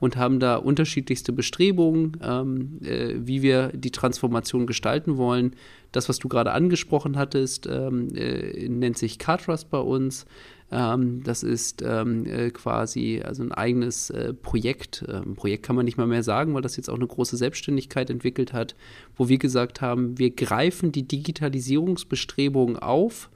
und 0.00 0.16
haben 0.16 0.40
da 0.40 0.56
unterschiedlichste 0.56 1.32
Bestrebungen, 1.32 2.16
ähm, 2.22 2.78
äh, 2.82 3.14
wie 3.18 3.42
wir 3.42 3.68
die 3.68 3.92
Transformation 3.92 4.66
gestalten 4.66 5.18
wollen. 5.18 5.54
Das, 5.92 6.08
was 6.08 6.18
du 6.18 6.28
gerade 6.28 6.52
angesprochen 6.52 7.16
hattest, 7.16 7.66
ähm, 7.66 8.08
äh, 8.14 8.68
nennt 8.68 8.98
sich 8.98 9.18
CarTrust 9.18 9.70
bei 9.70 9.78
uns. 9.78 10.24
Ähm, 10.72 11.22
das 11.22 11.42
ist 11.42 11.82
ähm, 11.82 12.26
äh, 12.26 12.50
quasi 12.50 13.20
also 13.24 13.42
ein 13.42 13.52
eigenes 13.52 14.10
äh, 14.10 14.32
Projekt. 14.32 15.04
Ähm, 15.08 15.34
Projekt 15.34 15.64
kann 15.66 15.76
man 15.76 15.84
nicht 15.84 15.98
mal 15.98 16.06
mehr 16.06 16.22
sagen, 16.22 16.54
weil 16.54 16.62
das 16.62 16.76
jetzt 16.76 16.88
auch 16.88 16.94
eine 16.96 17.06
große 17.06 17.36
Selbstständigkeit 17.36 18.08
entwickelt 18.08 18.52
hat, 18.52 18.74
wo 19.16 19.28
wir 19.28 19.38
gesagt 19.38 19.80
haben, 19.80 20.16
wir 20.18 20.30
greifen 20.30 20.92
die 20.92 21.06
Digitalisierungsbestrebungen 21.06 22.76
auf 22.78 23.30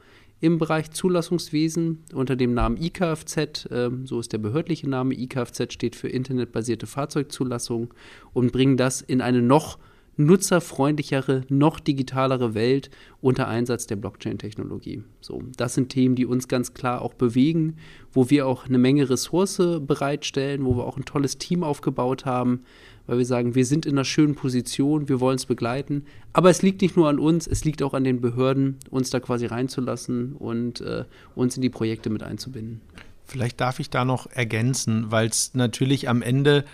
im 0.44 0.58
Bereich 0.58 0.90
Zulassungswesen 0.90 2.04
unter 2.12 2.36
dem 2.36 2.52
Namen 2.52 2.76
IKFZ, 2.76 3.66
äh, 3.70 3.90
so 4.04 4.20
ist 4.20 4.34
der 4.34 4.38
behördliche 4.38 4.88
Name, 4.88 5.14
IKFZ 5.14 5.72
steht 5.72 5.96
für 5.96 6.08
internetbasierte 6.08 6.86
Fahrzeugzulassung 6.86 7.94
und 8.34 8.52
bringen 8.52 8.76
das 8.76 9.00
in 9.00 9.22
eine 9.22 9.40
noch 9.40 9.78
nutzerfreundlichere, 10.16 11.44
noch 11.48 11.80
digitalere 11.80 12.54
Welt 12.54 12.90
unter 13.22 13.48
Einsatz 13.48 13.86
der 13.86 13.96
Blockchain-Technologie. 13.96 15.02
So, 15.22 15.42
das 15.56 15.74
sind 15.74 15.88
Themen, 15.88 16.14
die 16.14 16.26
uns 16.26 16.46
ganz 16.46 16.74
klar 16.74 17.00
auch 17.00 17.14
bewegen, 17.14 17.76
wo 18.12 18.28
wir 18.28 18.46
auch 18.46 18.66
eine 18.66 18.78
Menge 18.78 19.08
Ressource 19.08 19.80
bereitstellen, 19.80 20.66
wo 20.66 20.76
wir 20.76 20.84
auch 20.84 20.98
ein 20.98 21.06
tolles 21.06 21.38
Team 21.38 21.64
aufgebaut 21.64 22.26
haben, 22.26 22.60
weil 23.06 23.18
wir 23.18 23.26
sagen, 23.26 23.54
wir 23.54 23.66
sind 23.66 23.86
in 23.86 23.92
einer 23.92 24.04
schönen 24.04 24.34
Position, 24.34 25.08
wir 25.08 25.20
wollen 25.20 25.36
es 25.36 25.46
begleiten. 25.46 26.04
Aber 26.32 26.50
es 26.50 26.62
liegt 26.62 26.82
nicht 26.82 26.96
nur 26.96 27.08
an 27.08 27.18
uns, 27.18 27.46
es 27.46 27.64
liegt 27.64 27.82
auch 27.82 27.94
an 27.94 28.04
den 28.04 28.20
Behörden, 28.20 28.78
uns 28.90 29.10
da 29.10 29.20
quasi 29.20 29.46
reinzulassen 29.46 30.34
und 30.34 30.80
äh, 30.80 31.04
uns 31.34 31.56
in 31.56 31.62
die 31.62 31.70
Projekte 31.70 32.10
mit 32.10 32.22
einzubinden. 32.22 32.80
Vielleicht 33.26 33.60
darf 33.60 33.80
ich 33.80 33.90
da 33.90 34.04
noch 34.04 34.30
ergänzen, 34.30 35.10
weil 35.10 35.28
es 35.28 35.54
natürlich 35.54 36.08
am 36.08 36.22
Ende 36.22 36.64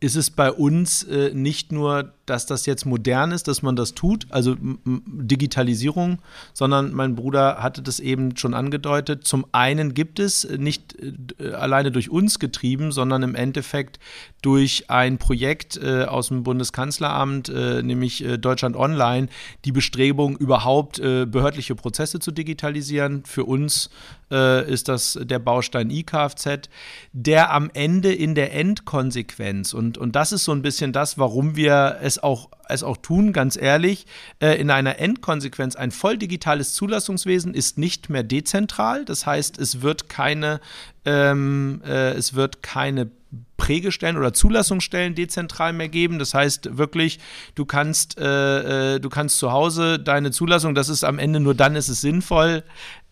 ist 0.00 0.16
es 0.16 0.30
bei 0.30 0.52
uns 0.52 1.02
äh, 1.02 1.32
nicht 1.34 1.72
nur, 1.72 2.12
dass 2.24 2.46
das 2.46 2.66
jetzt 2.66 2.86
modern 2.86 3.32
ist, 3.32 3.48
dass 3.48 3.62
man 3.62 3.74
das 3.74 3.94
tut, 3.94 4.26
also 4.30 4.54
Digitalisierung, 4.84 6.20
sondern 6.52 6.92
mein 6.92 7.16
Bruder 7.16 7.62
hatte 7.62 7.82
das 7.82 7.98
eben 7.98 8.36
schon 8.36 8.54
angedeutet. 8.54 9.24
Zum 9.24 9.46
einen 9.50 9.94
gibt 9.94 10.20
es 10.20 10.44
äh, 10.44 10.56
nicht 10.56 10.96
äh, 11.40 11.52
alleine 11.52 11.90
durch 11.90 12.10
uns 12.10 12.38
getrieben, 12.38 12.92
sondern 12.92 13.24
im 13.24 13.34
Endeffekt 13.34 13.98
durch 14.40 14.88
ein 14.88 15.18
Projekt 15.18 15.76
äh, 15.76 16.04
aus 16.04 16.28
dem 16.28 16.44
Bundeskanzleramt, 16.44 17.48
äh, 17.48 17.82
nämlich 17.82 18.24
äh, 18.24 18.38
Deutschland 18.38 18.76
Online, 18.76 19.28
die 19.64 19.72
Bestrebung, 19.72 20.36
überhaupt 20.36 20.98
behördliche 20.98 21.74
Prozesse 21.74 22.20
zu 22.20 22.30
digitalisieren. 22.30 23.24
Für 23.24 23.44
uns 23.44 23.90
ist 24.30 24.88
das 24.88 25.18
der 25.20 25.38
Baustein 25.38 25.90
IKFZ, 25.90 26.68
der 27.12 27.50
am 27.52 27.70
Ende 27.72 28.12
in 28.12 28.34
der 28.34 28.54
Endkonsequenz 28.54 29.72
und 29.72 29.87
und, 29.88 29.96
und 29.96 30.16
das 30.16 30.32
ist 30.32 30.44
so 30.44 30.52
ein 30.52 30.60
bisschen 30.60 30.92
das, 30.92 31.16
warum 31.16 31.56
wir 31.56 31.96
es 32.02 32.22
auch, 32.22 32.50
es 32.68 32.82
auch 32.82 32.98
tun, 32.98 33.32
ganz 33.32 33.56
ehrlich. 33.56 34.04
Äh, 34.38 34.60
in 34.60 34.70
einer 34.70 34.98
Endkonsequenz, 34.98 35.76
ein 35.76 35.92
voll 35.92 36.18
digitales 36.18 36.74
Zulassungswesen 36.74 37.54
ist 37.54 37.78
nicht 37.78 38.10
mehr 38.10 38.22
dezentral. 38.22 39.06
Das 39.06 39.24
heißt, 39.24 39.58
es 39.58 39.80
wird 39.80 40.10
keine, 40.10 40.60
ähm, 41.06 41.80
äh, 41.86 42.10
es 42.10 42.34
wird 42.34 42.62
keine 42.62 43.10
Prägestellen 43.56 44.18
oder 44.18 44.34
Zulassungsstellen 44.34 45.14
dezentral 45.14 45.72
mehr 45.72 45.88
geben. 45.88 46.18
Das 46.18 46.34
heißt 46.34 46.76
wirklich, 46.76 47.18
du 47.54 47.64
kannst, 47.64 48.18
äh, 48.18 48.96
äh, 48.96 49.00
du 49.00 49.08
kannst 49.08 49.38
zu 49.38 49.52
Hause 49.52 49.98
deine 49.98 50.32
Zulassung, 50.32 50.74
das 50.74 50.90
ist 50.90 51.02
am 51.02 51.18
Ende 51.18 51.40
nur 51.40 51.54
dann 51.54 51.76
ist 51.76 51.88
es 51.88 52.02
sinnvoll, 52.02 52.62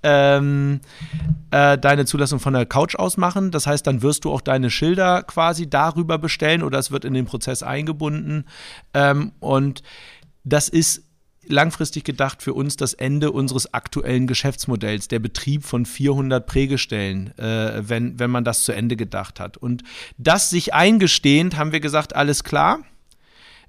ähm, 0.09 0.81
äh, 1.51 1.77
deine 1.77 2.07
Zulassung 2.07 2.39
von 2.39 2.55
der 2.55 2.65
Couch 2.65 2.95
aus 2.95 3.17
machen. 3.17 3.51
Das 3.51 3.67
heißt, 3.67 3.85
dann 3.87 4.03
wirst 4.03 4.25
du 4.25 4.31
auch 4.31 4.41
deine 4.41 4.71
Schilder 4.71 5.25
quasi 5.25 5.69
darüber 5.69 6.17
bestellen 6.17 6.63
oder 6.63 6.79
es 6.79 6.93
wird 6.93 7.05
in 7.05 7.13
den 7.13 7.27
Prozess 7.27 7.65
eingebunden. 7.65 8.45
Ähm, 8.95 9.33
und 9.41 9.83
das 10.45 10.69
ist 10.69 11.03
langfristig 11.49 12.05
gedacht 12.05 12.41
für 12.41 12.55
uns 12.55 12.77
das 12.77 12.95
Ende 12.95 13.33
unseres 13.33 13.75
aktuellen 13.75 14.29
Geschäftsmodells, 14.29 15.09
der 15.09 15.19
Betrieb 15.19 15.65
von 15.65 15.87
400 15.87 16.47
Prägestellen, 16.47 17.37
äh, 17.39 17.83
wenn, 17.89 18.19
wenn 18.21 18.31
man 18.31 18.45
das 18.45 18.63
zu 18.63 18.73
Ende 18.73 18.97
gedacht 18.97 19.41
hat. 19.41 19.57
Und 19.57 19.83
das 20.19 20.51
sich 20.51 20.73
eingestehend 20.73 21.57
haben 21.57 21.73
wir 21.73 21.81
gesagt, 21.81 22.15
alles 22.15 22.45
klar 22.45 22.81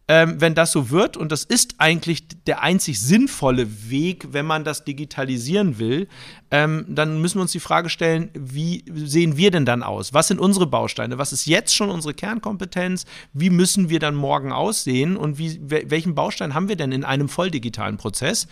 ähm, 0.09 0.39
wenn 0.39 0.55
das 0.55 0.71
so 0.71 0.89
wird, 0.89 1.17
und 1.17 1.31
das 1.31 1.43
ist 1.43 1.75
eigentlich 1.79 2.27
der 2.45 2.61
einzig 2.61 3.01
sinnvolle 3.01 3.89
Weg, 3.89 4.27
wenn 4.31 4.45
man 4.45 4.63
das 4.63 4.85
digitalisieren 4.85 5.79
will, 5.79 6.07
ähm, 6.49 6.85
dann 6.87 7.19
müssen 7.21 7.35
wir 7.35 7.41
uns 7.41 7.51
die 7.51 7.59
Frage 7.59 7.89
stellen, 7.89 8.29
wie 8.33 8.85
sehen 8.93 9.35
wir 9.35 9.51
denn 9.51 9.65
dann 9.65 9.83
aus? 9.83 10.13
Was 10.13 10.29
sind 10.29 10.39
unsere 10.39 10.65
Bausteine? 10.65 11.17
Was 11.17 11.33
ist 11.33 11.45
jetzt 11.45 11.75
schon 11.75 11.89
unsere 11.89 12.13
Kernkompetenz? 12.13 13.05
Wie 13.33 13.49
müssen 13.49 13.89
wir 13.89 13.99
dann 13.99 14.15
morgen 14.15 14.53
aussehen? 14.53 15.17
Und 15.17 15.37
wie, 15.37 15.59
welchen 15.61 16.15
Baustein 16.15 16.53
haben 16.53 16.69
wir 16.69 16.77
denn 16.77 16.93
in 16.93 17.03
einem 17.03 17.27
volldigitalen 17.27 17.97
Prozess? 17.97 18.47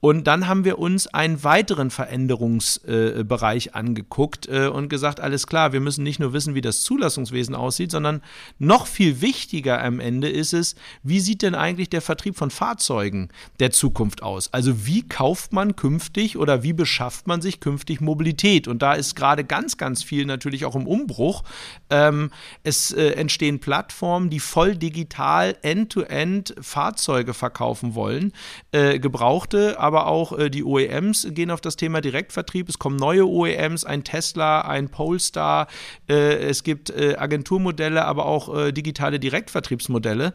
Und 0.00 0.26
dann 0.26 0.46
haben 0.46 0.64
wir 0.64 0.78
uns 0.78 1.06
einen 1.06 1.42
weiteren 1.42 1.90
Veränderungsbereich 1.90 3.66
äh, 3.66 3.70
angeguckt 3.72 4.46
äh, 4.48 4.66
und 4.66 4.88
gesagt, 4.88 5.20
alles 5.20 5.46
klar, 5.46 5.72
wir 5.72 5.80
müssen 5.80 6.04
nicht 6.04 6.20
nur 6.20 6.32
wissen, 6.32 6.54
wie 6.54 6.60
das 6.60 6.82
Zulassungswesen 6.82 7.54
aussieht, 7.54 7.90
sondern 7.90 8.22
noch 8.58 8.86
viel 8.86 9.20
wichtiger 9.20 9.82
am 9.82 10.00
Ende 10.00 10.28
ist 10.28 10.52
es, 10.52 10.74
wie 11.02 11.20
sieht 11.20 11.42
denn 11.42 11.54
eigentlich 11.54 11.88
der 11.88 12.02
Vertrieb 12.02 12.36
von 12.36 12.50
Fahrzeugen 12.50 13.30
der 13.58 13.70
Zukunft 13.70 14.22
aus? 14.22 14.52
Also 14.52 14.86
wie 14.86 15.02
kauft 15.02 15.52
man 15.52 15.76
künftig 15.76 16.36
oder 16.36 16.62
wie 16.62 16.72
beschafft 16.72 17.26
man 17.26 17.40
sich 17.40 17.60
künftig 17.60 18.00
Mobilität? 18.00 18.68
Und 18.68 18.82
da 18.82 18.92
ist 18.92 19.16
gerade 19.16 19.44
ganz, 19.44 19.78
ganz 19.78 20.02
viel 20.02 20.26
natürlich 20.26 20.66
auch 20.66 20.76
im 20.76 20.86
Umbruch. 20.86 21.42
Ähm, 21.88 22.30
es 22.62 22.92
äh, 22.92 23.12
entstehen 23.12 23.60
Plattformen, 23.60 24.28
die 24.28 24.40
voll 24.40 24.76
digital 24.76 25.56
end-to-end 25.62 26.54
-End 26.54 26.62
Fahrzeuge 26.62 27.32
verkaufen 27.34 27.94
wollen, 27.94 28.32
äh, 28.72 28.98
gebrauchte, 28.98 29.80
aber 29.86 30.06
auch 30.06 30.36
äh, 30.36 30.50
die 30.50 30.64
OEMs 30.64 31.28
gehen 31.30 31.52
auf 31.52 31.60
das 31.60 31.76
Thema 31.76 32.00
Direktvertrieb. 32.00 32.68
Es 32.68 32.78
kommen 32.80 32.96
neue 32.96 33.26
OEMs, 33.26 33.84
ein 33.84 34.02
Tesla, 34.02 34.62
ein 34.62 34.88
Polestar. 34.88 35.68
Äh, 36.08 36.34
es 36.48 36.64
gibt 36.64 36.90
äh, 36.90 37.14
Agenturmodelle, 37.16 38.04
aber 38.04 38.26
auch 38.26 38.54
äh, 38.54 38.72
digitale 38.72 39.20
Direktvertriebsmodelle. 39.20 40.34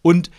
Und 0.00 0.30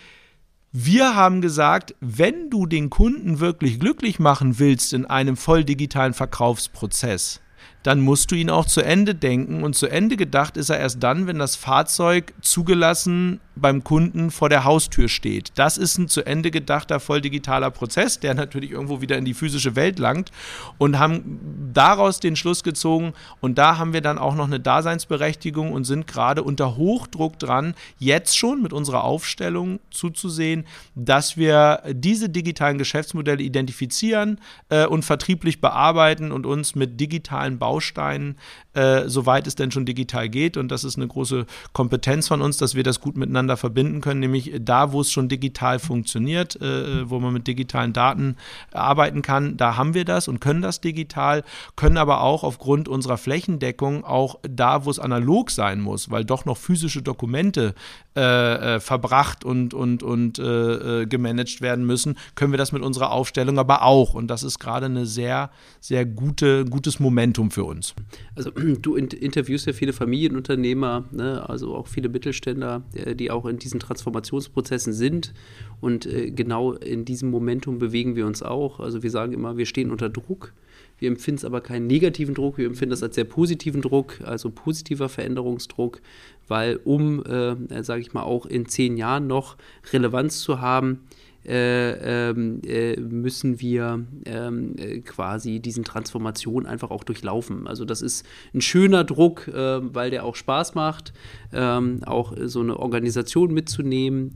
wir 0.72 1.16
haben 1.16 1.42
gesagt, 1.42 1.96
wenn 2.02 2.50
du 2.50 2.66
den 2.66 2.90
Kunden 2.90 3.40
wirklich 3.40 3.80
glücklich 3.80 4.20
machen 4.20 4.58
willst 4.58 4.92
in 4.92 5.06
einem 5.06 5.38
voll 5.38 5.64
digitalen 5.64 6.14
Verkaufsprozess, 6.14 7.42
dann 7.84 8.02
musst 8.02 8.32
du 8.32 8.36
ihn 8.36 8.50
auch 8.50 8.66
zu 8.66 8.82
Ende 8.82 9.14
denken. 9.14 9.64
Und 9.64 9.76
zu 9.76 9.88
Ende 9.88 10.18
gedacht 10.18 10.58
ist 10.58 10.70
er 10.70 10.80
erst 10.80 11.02
dann, 11.04 11.28
wenn 11.28 11.40
das 11.40 11.56
Fahrzeug 11.56 12.34
zugelassen 12.42 13.40
beim 13.62 13.84
Kunden 13.84 14.32
vor 14.32 14.50
der 14.50 14.64
Haustür 14.64 15.10
steht. 15.10 15.52
Das 15.56 15.78
ist 15.78 15.98
ein 15.98 16.08
zu 16.08 16.26
Ende 16.26 16.52
gedachter 16.52 17.00
voll 17.00 17.22
digitaler 17.22 17.72
Prozess, 17.72 18.20
der 18.20 18.34
natürlich 18.34 18.72
irgendwo 18.72 19.02
wieder 19.02 19.18
in 19.18 19.26
die 19.26 19.34
physische 19.34 19.76
Welt 19.76 20.00
langt 20.00 20.32
und 20.78 21.00
haben 21.00 21.70
daraus 21.74 22.20
den 22.20 22.36
Schluss 22.36 22.64
gezogen 22.64 23.14
und 23.40 23.58
da 23.58 23.78
haben 23.78 23.94
wir 23.94 24.02
dann 24.02 24.18
auch 24.18 24.36
noch 24.36 24.48
eine 24.48 24.60
Daseinsberechtigung 24.60 25.72
und 25.72 25.86
sind 25.86 26.08
gerade 26.08 26.44
unter 26.44 26.76
Hochdruck 26.76 27.40
dran, 27.40 27.76
jetzt 27.98 28.38
schon 28.38 28.62
mit 28.62 28.74
unserer 28.74 29.04
Aufstellung 29.04 29.80
zuzusehen, 29.92 30.66
dass 30.96 31.38
wir 31.38 31.82
diese 31.92 32.30
digitalen 32.30 32.78
Geschäftsmodelle 32.78 33.44
identifizieren 33.44 34.40
äh, 34.70 34.86
und 34.86 35.06
vertrieblich 35.06 35.62
bearbeiten 35.62 36.32
und 36.32 36.46
uns 36.46 36.76
mit 36.76 37.00
digitalen 37.00 37.60
Bausteinen, 37.60 38.38
äh, 38.74 39.08
soweit 39.08 39.48
es 39.48 39.56
denn 39.56 39.72
schon 39.72 39.86
digital 39.86 40.30
geht 40.30 40.58
und 40.58 40.70
das 40.70 40.84
ist 40.84 40.98
eine 40.98 41.08
große 41.08 41.46
Kompetenz 41.74 42.28
von 42.28 42.42
uns, 42.42 42.58
dass 42.58 42.76
wir 42.76 42.84
das 42.84 43.00
gut 43.00 43.18
miteinander 43.18 43.47
miteinander 43.48 43.58
verbinden 43.58 44.02
können, 44.02 44.20
nämlich 44.20 44.54
da, 44.60 44.92
wo 44.92 45.02
es 45.02 45.12
schon 45.12 45.30
digital 45.30 45.80
funktioniert, 45.80 46.60
äh, 46.62 47.10
wo 47.10 47.20
man 47.20 47.34
mit 47.34 47.48
digitalen 47.48 47.94
Daten 47.94 48.36
arbeiten 48.72 49.22
kann, 49.22 49.58
da 49.58 49.78
haben 49.78 49.94
wir 49.94 50.06
das 50.06 50.28
und 50.28 50.40
können 50.40 50.62
das 50.62 50.82
digital, 50.82 51.44
können 51.76 51.98
aber 51.98 52.22
auch 52.22 52.44
aufgrund 52.44 52.90
unserer 52.90 53.18
Flächendeckung 53.18 54.04
auch 54.04 54.40
da, 54.44 54.86
wo 54.86 54.92
es 54.92 55.00
analog 55.00 55.52
sein 55.52 55.80
muss, 55.80 56.12
weil 56.12 56.26
doch 56.26 56.46
noch 56.46 56.58
physische 56.58 57.02
Dokumente 57.02 57.74
äh, 58.18 58.78
äh, 58.78 58.80
verbracht 58.80 59.46
und, 59.46 59.76
und, 59.76 60.02
und 60.02 60.40
äh, 60.40 61.02
äh, 61.02 61.06
gemanagt 61.06 61.62
werden 61.62 61.86
müssen, 61.86 62.18
können 62.34 62.52
wir 62.52 62.58
das 62.58 62.72
mit 62.72 62.82
unserer 62.82 63.12
Aufstellung 63.12 63.60
aber 63.60 63.84
auch. 63.84 64.16
Und 64.16 64.28
das 64.28 64.42
ist 64.42 64.58
gerade 64.58 64.88
ein 64.88 65.06
sehr, 65.06 65.52
sehr 65.80 66.04
gute, 66.04 66.66
gutes 66.66 67.00
Momentum 67.00 67.52
für 67.52 67.64
uns. 67.64 67.94
Also 68.36 68.50
du 68.82 68.96
interviewst 68.96 69.68
ja 69.68 69.74
viele 69.74 69.94
Familienunternehmer, 69.94 71.06
ne? 71.12 71.48
also 71.48 71.76
auch 71.76 71.86
viele 71.86 72.10
Mittelständler, 72.10 72.82
äh, 72.96 73.14
die 73.14 73.30
auch 73.30 73.37
in 73.46 73.60
diesen 73.60 73.80
Transformationsprozessen 73.80 74.94
sind. 74.94 75.34
Und 75.82 76.06
äh, 76.06 76.32
genau 76.32 76.74
in 76.74 77.06
diesem 77.06 77.30
Momentum 77.30 77.80
bewegen 77.80 78.16
wir 78.16 78.26
uns 78.26 78.44
auch. 78.44 78.80
Also 78.80 79.04
wir 79.04 79.12
sagen 79.12 79.34
immer, 79.34 79.58
wir 79.58 79.66
stehen 79.66 79.92
unter 79.92 80.10
Druck. 80.10 80.54
Wir 81.00 81.10
empfinden 81.10 81.38
es 81.38 81.46
aber 81.46 81.62
keinen 81.62 81.88
negativen 81.88 82.34
Druck, 82.34 82.58
wir 82.58 82.66
empfinden 82.66 82.90
das 82.90 83.04
als 83.04 83.16
sehr 83.16 83.24
positiven 83.24 83.82
Druck, 83.82 84.20
also 84.24 84.50
positiver 84.50 85.10
Veränderungsdruck, 85.10 86.02
weil 86.48 86.80
um, 86.84 87.24
äh, 87.24 87.84
sage 87.84 88.02
ich 88.02 88.14
mal, 88.14 88.24
auch 88.24 88.46
in 88.46 88.66
zehn 88.66 88.98
Jahren 88.98 89.28
noch 89.28 89.58
Relevanz 89.94 90.40
zu 90.40 90.60
haben, 90.60 91.02
äh, 91.48 92.30
ähm, 92.30 92.62
äh, 92.66 93.00
müssen 93.00 93.62
wir 93.62 94.06
ähm, 94.26 94.76
äh, 94.78 95.00
quasi 95.00 95.60
diesen 95.60 95.84
Transformation 95.84 96.66
einfach 96.66 96.92
auch 96.92 97.04
durchlaufen. 97.04 97.68
Also 97.68 97.86
das 97.86 98.02
ist 98.02 98.26
ein 98.54 98.62
schöner 98.62 99.04
Druck, 99.04 99.48
äh, 99.48 99.54
weil 99.54 100.12
der 100.12 100.26
auch 100.26 100.36
Spaß 100.36 100.76
macht, 100.76 101.14
ähm, 101.54 102.02
auch 102.06 102.34
so 102.46 102.60
eine 102.60 102.78
Organisation 102.78 103.54
mitzunehmen 103.54 104.36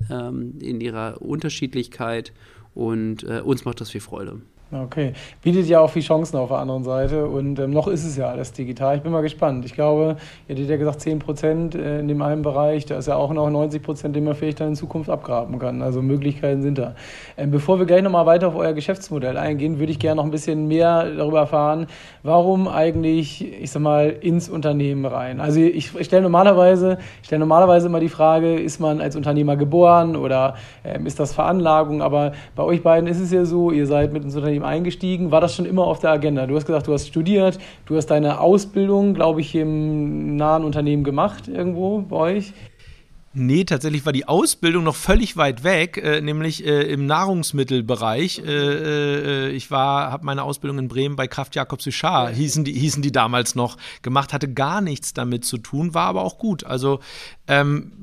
in 0.59 0.81
ihrer 0.81 1.21
Unterschiedlichkeit 1.21 2.31
und 2.73 3.23
äh, 3.23 3.41
uns 3.41 3.65
macht 3.65 3.81
das 3.81 3.89
viel 3.89 4.01
Freude. 4.01 4.41
Okay, 4.73 5.11
bietet 5.41 5.67
ja 5.67 5.81
auch 5.81 5.89
viel 5.89 6.01
Chancen 6.01 6.37
auf 6.37 6.47
der 6.47 6.59
anderen 6.59 6.85
Seite 6.85 7.25
und 7.25 7.59
ähm, 7.59 7.71
noch 7.71 7.89
ist 7.89 8.05
es 8.05 8.15
ja 8.15 8.29
alles 8.29 8.53
digital. 8.53 8.95
Ich 8.95 9.01
bin 9.01 9.11
mal 9.11 9.21
gespannt. 9.21 9.65
Ich 9.65 9.73
glaube, 9.73 10.15
ihr 10.47 10.55
hättet 10.55 10.69
ja 10.69 10.77
gesagt 10.77 11.01
10 11.01 11.19
Prozent 11.19 11.75
äh, 11.75 11.99
in 11.99 12.07
dem 12.07 12.21
einen 12.21 12.41
Bereich, 12.41 12.85
da 12.85 12.97
ist 12.97 13.09
ja 13.09 13.17
auch 13.17 13.33
noch 13.33 13.49
90 13.49 13.83
Prozent, 13.83 14.15
den 14.15 14.23
man 14.23 14.33
vielleicht 14.33 14.61
dann 14.61 14.69
in 14.69 14.75
Zukunft 14.77 15.09
abgraben 15.09 15.59
kann. 15.59 15.81
Also 15.81 16.01
Möglichkeiten 16.01 16.61
sind 16.61 16.77
da. 16.77 16.95
Ähm, 17.37 17.51
bevor 17.51 17.79
wir 17.79 17.85
gleich 17.85 18.01
nochmal 18.01 18.25
weiter 18.25 18.47
auf 18.47 18.55
euer 18.55 18.71
Geschäftsmodell 18.71 19.35
eingehen, 19.35 19.77
würde 19.77 19.91
ich 19.91 19.99
gerne 19.99 20.15
noch 20.15 20.23
ein 20.23 20.31
bisschen 20.31 20.69
mehr 20.69 21.03
darüber 21.17 21.39
erfahren, 21.39 21.87
warum 22.23 22.69
eigentlich, 22.69 23.61
ich 23.61 23.71
sag 23.71 23.81
mal, 23.81 24.09
ins 24.21 24.47
Unternehmen 24.47 25.05
rein. 25.05 25.41
Also 25.41 25.59
ich, 25.59 25.93
ich 25.97 26.05
stelle 26.05 26.21
normalerweise, 26.21 26.97
ich 27.19 27.27
stelle 27.27 27.41
normalerweise 27.41 27.87
immer 27.87 27.99
die 27.99 28.07
Frage, 28.07 28.57
ist 28.57 28.79
man 28.79 29.01
als 29.01 29.17
Unternehmer 29.17 29.57
geboren 29.57 30.15
oder 30.15 30.55
ähm, 30.85 31.05
ist 31.07 31.19
das 31.19 31.33
Veranlagung? 31.33 32.01
Aber 32.01 32.31
bei 32.55 32.63
euch 32.63 32.81
beiden 32.81 33.09
ist 33.09 33.19
es 33.19 33.33
ja 33.33 33.43
so, 33.43 33.71
ihr 33.71 33.85
seid 33.85 34.13
mit 34.13 34.23
ins 34.23 34.33
Unternehmen 34.33 34.60
Unternehmen 34.61 34.63
eingestiegen? 34.63 35.31
War 35.31 35.41
das 35.41 35.55
schon 35.55 35.65
immer 35.65 35.85
auf 35.85 35.99
der 35.99 36.11
Agenda? 36.11 36.47
Du 36.47 36.55
hast 36.55 36.65
gesagt, 36.65 36.87
du 36.87 36.93
hast 36.93 37.07
studiert, 37.07 37.57
du 37.85 37.95
hast 37.95 38.07
deine 38.07 38.39
Ausbildung, 38.39 39.13
glaube 39.13 39.41
ich, 39.41 39.55
im 39.55 40.35
nahen 40.35 40.63
Unternehmen 40.63 41.03
gemacht, 41.03 41.47
irgendwo 41.47 42.01
bei 42.01 42.15
euch. 42.15 42.53
Nee, 43.33 43.63
tatsächlich 43.63 44.05
war 44.05 44.11
die 44.11 44.27
Ausbildung 44.27 44.83
noch 44.83 44.95
völlig 44.95 45.37
weit 45.37 45.63
weg, 45.63 45.95
äh, 45.95 46.19
nämlich 46.19 46.65
äh, 46.65 46.91
im 46.91 47.05
Nahrungsmittelbereich. 47.05 48.39
Äh, 48.39 49.47
äh 49.47 49.49
ich 49.51 49.71
war, 49.71 50.11
habe 50.11 50.25
meine 50.25 50.43
Ausbildung 50.43 50.79
in 50.79 50.87
Bremen 50.89 51.15
bei 51.15 51.27
Kraft 51.27 51.55
Jakob 51.55 51.81
Suchar, 51.81 52.29
hießen 52.29 52.65
die, 52.65 52.73
hießen 52.73 53.01
die 53.01 53.13
damals 53.13 53.55
noch, 53.55 53.77
gemacht, 54.01 54.33
hatte 54.33 54.51
gar 54.51 54.81
nichts 54.81 55.13
damit 55.13 55.45
zu 55.45 55.57
tun, 55.57 55.93
war 55.93 56.07
aber 56.07 56.23
auch 56.23 56.39
gut. 56.39 56.65
Also 56.65 56.99
ähm, 57.47 57.93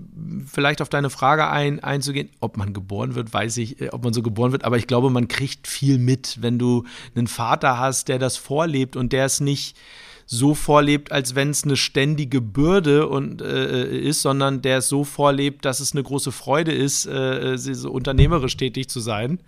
vielleicht 0.46 0.80
auf 0.80 0.88
deine 0.88 1.10
Frage 1.10 1.48
ein, 1.48 1.80
einzugehen, 1.80 2.30
ob 2.40 2.56
man 2.56 2.72
geboren 2.72 3.14
wird, 3.14 3.32
weiß 3.32 3.58
ich, 3.58 3.82
äh, 3.82 3.90
ob 3.90 4.04
man 4.04 4.14
so 4.14 4.22
geboren 4.22 4.52
wird, 4.52 4.64
aber 4.64 4.78
ich 4.78 4.86
glaube, 4.86 5.10
man 5.10 5.28
kriegt 5.28 5.66
viel 5.66 5.98
mit, 5.98 6.38
wenn 6.40 6.58
du 6.58 6.84
einen 7.14 7.26
Vater 7.26 7.78
hast, 7.78 8.08
der 8.08 8.18
das 8.18 8.38
vorlebt 8.38 8.96
und 8.96 9.12
der 9.12 9.26
es 9.26 9.40
nicht 9.40 9.76
so 10.30 10.54
vorlebt, 10.54 11.10
als 11.10 11.34
wenn 11.34 11.48
es 11.50 11.64
eine 11.64 11.76
ständige 11.76 12.42
Bürde 12.42 13.08
und, 13.08 13.40
äh, 13.40 13.98
ist, 13.98 14.20
sondern 14.20 14.60
der 14.60 14.78
es 14.78 14.88
so 14.88 15.02
vorlebt, 15.04 15.64
dass 15.64 15.80
es 15.80 15.92
eine 15.92 16.02
große 16.02 16.32
Freude 16.32 16.70
ist, 16.70 17.06
äh, 17.06 17.56
so 17.56 17.90
unternehmerisch 17.90 18.56
tätig 18.58 18.88
zu 18.90 19.00
sein. 19.00 19.40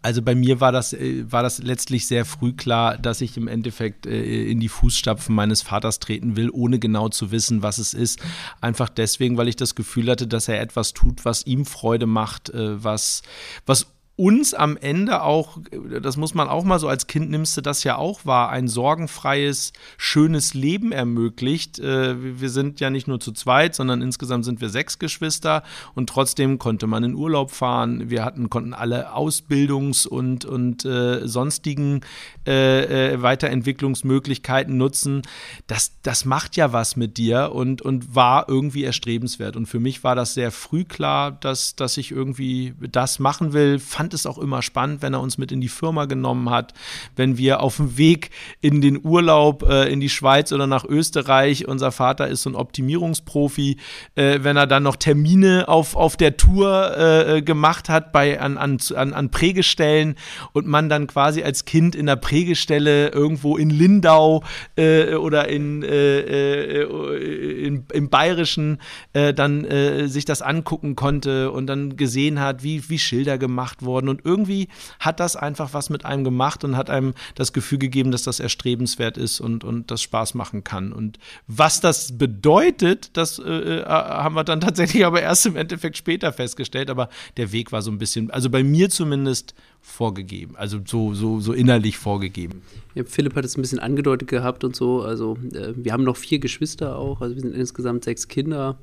Also 0.00 0.22
bei 0.22 0.36
mir 0.36 0.60
war 0.60 0.70
das, 0.70 0.92
äh, 0.92 1.24
war 1.30 1.42
das 1.42 1.58
letztlich 1.58 2.06
sehr 2.06 2.24
früh 2.24 2.52
klar, 2.52 2.96
dass 2.96 3.20
ich 3.20 3.36
im 3.36 3.48
Endeffekt 3.48 4.06
äh, 4.06 4.44
in 4.48 4.60
die 4.60 4.68
Fußstapfen 4.68 5.34
meines 5.34 5.62
Vaters 5.62 5.98
treten 5.98 6.36
will, 6.36 6.50
ohne 6.50 6.78
genau 6.78 7.08
zu 7.08 7.32
wissen, 7.32 7.64
was 7.64 7.78
es 7.78 7.92
ist. 7.92 8.20
Einfach 8.60 8.88
deswegen, 8.88 9.36
weil 9.36 9.48
ich 9.48 9.56
das 9.56 9.74
Gefühl 9.74 10.08
hatte, 10.08 10.28
dass 10.28 10.46
er 10.46 10.60
etwas 10.60 10.92
tut, 10.92 11.24
was 11.24 11.44
ihm 11.44 11.64
Freude 11.66 12.06
macht, 12.06 12.50
äh, 12.50 12.82
was, 12.82 13.22
was 13.66 13.86
uns 14.18 14.52
am 14.52 14.76
Ende 14.76 15.22
auch, 15.22 15.58
das 16.02 16.16
muss 16.16 16.34
man 16.34 16.48
auch 16.48 16.64
mal 16.64 16.80
so 16.80 16.88
als 16.88 17.06
Kind 17.06 17.30
nimmst 17.30 17.56
du 17.56 17.60
das 17.60 17.84
ja 17.84 17.96
auch 17.96 18.26
wahr, 18.26 18.48
ein 18.50 18.66
sorgenfreies, 18.66 19.72
schönes 19.96 20.54
Leben 20.54 20.90
ermöglicht. 20.90 21.78
Äh, 21.78 22.40
wir 22.40 22.50
sind 22.50 22.80
ja 22.80 22.90
nicht 22.90 23.06
nur 23.06 23.20
zu 23.20 23.30
zweit, 23.30 23.76
sondern 23.76 24.02
insgesamt 24.02 24.44
sind 24.44 24.60
wir 24.60 24.70
sechs 24.70 24.98
Geschwister 24.98 25.62
und 25.94 26.08
trotzdem 26.08 26.58
konnte 26.58 26.88
man 26.88 27.04
in 27.04 27.14
Urlaub 27.14 27.52
fahren. 27.52 28.10
Wir 28.10 28.24
hatten, 28.24 28.50
konnten 28.50 28.74
alle 28.74 29.14
Ausbildungs- 29.14 30.08
und, 30.08 30.44
und 30.44 30.84
äh, 30.84 31.28
sonstigen 31.28 32.00
äh, 32.44 33.12
äh, 33.12 33.22
Weiterentwicklungsmöglichkeiten 33.22 34.76
nutzen. 34.76 35.22
Das, 35.68 35.92
das 36.02 36.24
macht 36.24 36.56
ja 36.56 36.72
was 36.72 36.96
mit 36.96 37.18
dir 37.18 37.52
und, 37.52 37.82
und 37.82 38.16
war 38.16 38.48
irgendwie 38.48 38.82
erstrebenswert. 38.82 39.54
Und 39.54 39.66
für 39.66 39.78
mich 39.78 40.02
war 40.02 40.16
das 40.16 40.34
sehr 40.34 40.50
früh 40.50 40.82
klar, 40.82 41.30
dass, 41.30 41.76
dass 41.76 41.96
ich 41.96 42.10
irgendwie 42.10 42.74
das 42.80 43.20
machen 43.20 43.52
will. 43.52 43.78
Fand 43.78 44.07
fand 44.08 44.14
es 44.14 44.24
auch 44.24 44.38
immer 44.38 44.62
spannend, 44.62 45.02
wenn 45.02 45.12
er 45.12 45.20
uns 45.20 45.36
mit 45.36 45.52
in 45.52 45.60
die 45.60 45.68
Firma 45.68 46.06
genommen 46.06 46.48
hat, 46.48 46.72
wenn 47.16 47.36
wir 47.36 47.60
auf 47.60 47.76
dem 47.76 47.98
Weg 47.98 48.30
in 48.62 48.80
den 48.80 49.04
Urlaub 49.04 49.64
äh, 49.68 49.92
in 49.92 50.00
die 50.00 50.08
Schweiz 50.08 50.50
oder 50.50 50.66
nach 50.66 50.86
Österreich, 50.86 51.68
unser 51.68 51.92
Vater 51.92 52.26
ist 52.26 52.44
so 52.44 52.48
ein 52.50 52.56
Optimierungsprofi, 52.56 53.76
äh, 54.14 54.38
wenn 54.40 54.56
er 54.56 54.66
dann 54.66 54.84
noch 54.84 54.96
Termine 54.96 55.68
auf, 55.68 55.94
auf 55.94 56.16
der 56.16 56.38
Tour 56.38 56.96
äh, 56.96 57.42
gemacht 57.42 57.90
hat 57.90 58.10
bei, 58.10 58.40
an, 58.40 58.56
an, 58.56 58.78
an, 58.94 59.30
Prägestellen 59.30 60.14
und 60.54 60.66
man 60.66 60.88
dann 60.88 61.06
quasi 61.06 61.42
als 61.42 61.66
Kind 61.66 61.94
in 61.94 62.06
der 62.06 62.16
Prägestelle 62.16 63.08
irgendwo 63.10 63.58
in 63.58 63.68
Lindau 63.68 64.42
äh, 64.76 65.16
oder 65.16 65.48
in, 65.48 65.82
äh, 65.82 66.20
äh, 66.20 67.66
in, 67.66 67.84
im 67.92 68.08
Bayerischen 68.08 68.78
dann 69.12 69.66
sich 70.08 70.24
das 70.24 70.42
angucken 70.42 70.94
konnte 70.94 71.50
und 71.50 71.66
dann 71.66 71.96
gesehen 71.96 72.40
hat, 72.40 72.62
wie, 72.62 72.88
wie 72.88 72.98
Schilder 72.98 73.36
gemacht 73.38 73.82
wurden 73.82 73.97
worden. 73.98 74.08
Und 74.08 74.24
irgendwie 74.24 74.68
hat 75.00 75.20
das 75.20 75.36
einfach 75.36 75.74
was 75.74 75.90
mit 75.90 76.04
einem 76.04 76.24
gemacht 76.24 76.64
und 76.64 76.76
hat 76.76 76.90
einem 76.90 77.14
das 77.34 77.52
Gefühl 77.52 77.78
gegeben, 77.78 78.10
dass 78.10 78.22
das 78.22 78.40
erstrebenswert 78.40 79.18
ist 79.18 79.40
und, 79.40 79.64
und 79.64 79.90
das 79.90 80.02
Spaß 80.02 80.34
machen 80.34 80.64
kann. 80.64 80.92
Und 80.92 81.18
was 81.46 81.80
das 81.80 82.16
bedeutet, 82.16 83.16
das 83.16 83.38
äh, 83.38 83.80
äh 83.80 83.84
haben 83.84 84.34
wir 84.34 84.44
dann 84.44 84.60
tatsächlich 84.68 85.04
aber 85.04 85.20
erst 85.20 85.46
im 85.46 85.56
Endeffekt 85.56 85.96
später 85.96 86.32
festgestellt. 86.32 86.90
Aber 86.90 87.08
der 87.36 87.52
Weg 87.52 87.72
war 87.72 87.82
so 87.82 87.90
ein 87.90 87.98
bisschen, 87.98 88.30
also 88.30 88.50
bei 88.50 88.62
mir 88.62 88.90
zumindest 88.90 89.54
vorgegeben, 89.80 90.56
also 90.56 90.80
so, 90.84 91.14
so, 91.14 91.40
so 91.40 91.52
innerlich 91.52 91.98
vorgegeben. 91.98 92.62
Ja, 92.94 93.04
Philipp 93.04 93.34
hat 93.36 93.44
es 93.44 93.56
ein 93.56 93.62
bisschen 93.62 93.78
angedeutet 93.78 94.28
gehabt 94.28 94.64
und 94.64 94.76
so. 94.76 95.02
Also 95.02 95.38
äh, 95.52 95.72
wir 95.76 95.92
haben 95.92 96.04
noch 96.04 96.16
vier 96.16 96.38
Geschwister 96.38 96.96
auch, 96.96 97.20
also 97.20 97.34
wir 97.34 97.42
sind 97.42 97.54
insgesamt 97.54 98.04
sechs 98.04 98.28
Kinder. 98.28 98.78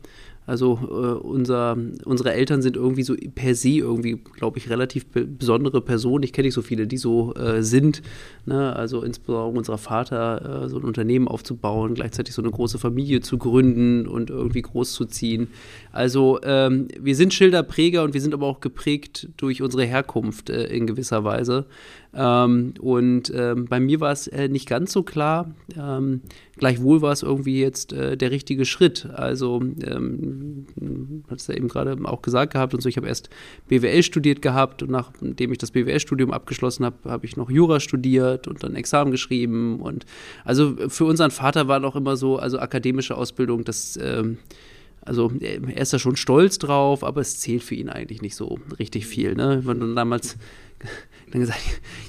Also 0.46 0.80
äh, 0.82 1.26
unser, 1.26 1.78
unsere 2.06 2.34
Eltern 2.34 2.62
sind 2.62 2.76
irgendwie 2.76 3.04
so 3.04 3.16
per 3.34 3.56
se 3.56 3.70
irgendwie, 3.70 4.18
glaube 4.36 4.60
ich, 4.60 4.70
relativ 4.70 5.06
besondere 5.12 5.82
Personen. 5.82 6.24
Ich 6.24 6.34
kenne 6.34 6.48
nicht 6.48 6.54
so 6.54 6.62
viele, 6.62 6.88
die 6.88 6.98
so 6.98 7.34
äh, 7.34 7.64
sind. 7.64 8.02
Ne? 8.46 8.76
Also 8.76 9.02
insbesondere 9.02 9.58
unser 9.58 9.78
Vater, 9.78 10.66
äh, 10.66 10.70
so 10.70 10.78
ein 10.78 10.84
Unternehmen 10.84 11.28
aufzubauen, 11.28 11.96
gleichzeitig 11.96 12.36
so 12.36 12.42
eine 12.42 12.52
große 12.52 12.78
Familie 12.78 13.22
zu 13.22 13.38
gründen 13.38 14.08
und 14.08 14.30
irgendwie 14.30 14.62
groß 14.62 14.94
zu 14.94 15.06
ziehen. 15.06 15.48
Also 15.92 16.40
ähm, 16.44 16.88
wir 17.00 17.16
sind 17.16 17.34
Schilderpräger 17.34 18.04
und 18.04 18.14
wir 18.14 18.22
sind 18.22 18.34
aber 18.34 18.46
auch 18.46 18.60
geprägt 18.60 19.30
durch 19.38 19.62
unsere 19.62 19.86
Herkunft 19.86 20.50
äh, 20.50 20.66
in 20.66 20.86
gewisser 20.86 21.24
Weise. 21.24 21.66
Ähm, 22.14 22.74
und 22.80 23.32
ähm, 23.36 23.66
bei 23.66 23.80
mir 23.80 24.00
war 24.00 24.12
es 24.12 24.28
äh, 24.28 24.48
nicht 24.48 24.68
ganz 24.68 24.94
so 24.94 25.04
klar. 25.04 25.52
Gleichwohl 26.58 27.02
war 27.02 27.12
es 27.12 27.24
irgendwie 27.24 27.60
jetzt 27.60 27.92
äh, 27.94 28.16
der 28.16 28.32
richtige 28.32 28.66
Schritt. 28.66 29.08
Also, 29.14 29.62
ähm, 29.62 30.66
hat 31.30 31.40
es 31.40 31.48
ja 31.48 31.56
eben 31.56 31.68
gerade 31.68 31.98
auch 32.06 32.22
gesagt 32.22 32.54
gehabt 32.54 32.74
und 32.74 32.82
so, 32.82 32.90
ich 32.90 32.98
habe 32.98 33.08
erst 33.08 33.30
BWL 33.68 34.04
studiert 34.04 34.42
gehabt 34.42 34.82
und 34.84 34.92
nachdem 34.92 35.52
ich 35.52 35.58
das 35.58 35.72
BWL-Studium 35.72 36.32
abgeschlossen 36.32 36.86
habe, 36.86 37.10
habe 37.10 37.26
ich 37.26 37.36
noch 37.36 37.50
Jura 37.50 37.80
studiert 37.80 38.48
und 38.48 38.64
dann 38.64 38.76
Examen 38.76 39.12
geschrieben. 39.12 39.80
Und 39.82 40.06
also 40.44 40.76
für 40.88 41.06
unseren 41.06 41.32
Vater 41.32 41.68
war 41.68 41.80
noch 41.80 41.96
immer 41.96 42.16
so, 42.16 42.38
also 42.38 42.60
akademische 42.60 43.16
Ausbildung, 43.18 43.64
das 43.64 43.98
ähm, 44.02 44.38
also 45.06 45.32
er 45.40 45.82
ist 45.82 45.94
da 45.94 46.00
schon 46.00 46.16
stolz 46.16 46.58
drauf, 46.58 47.04
aber 47.04 47.22
es 47.22 47.40
zählt 47.40 47.62
für 47.62 47.76
ihn 47.76 47.90
eigentlich 47.90 48.24
nicht 48.24 48.36
so 48.36 48.58
richtig 48.80 49.06
viel. 49.06 49.36
Ne? 49.36 49.62
Wenn 49.64 49.80
du 49.80 49.94
damals 49.94 50.36
dann 51.32 51.42
gesagt, 51.42 51.60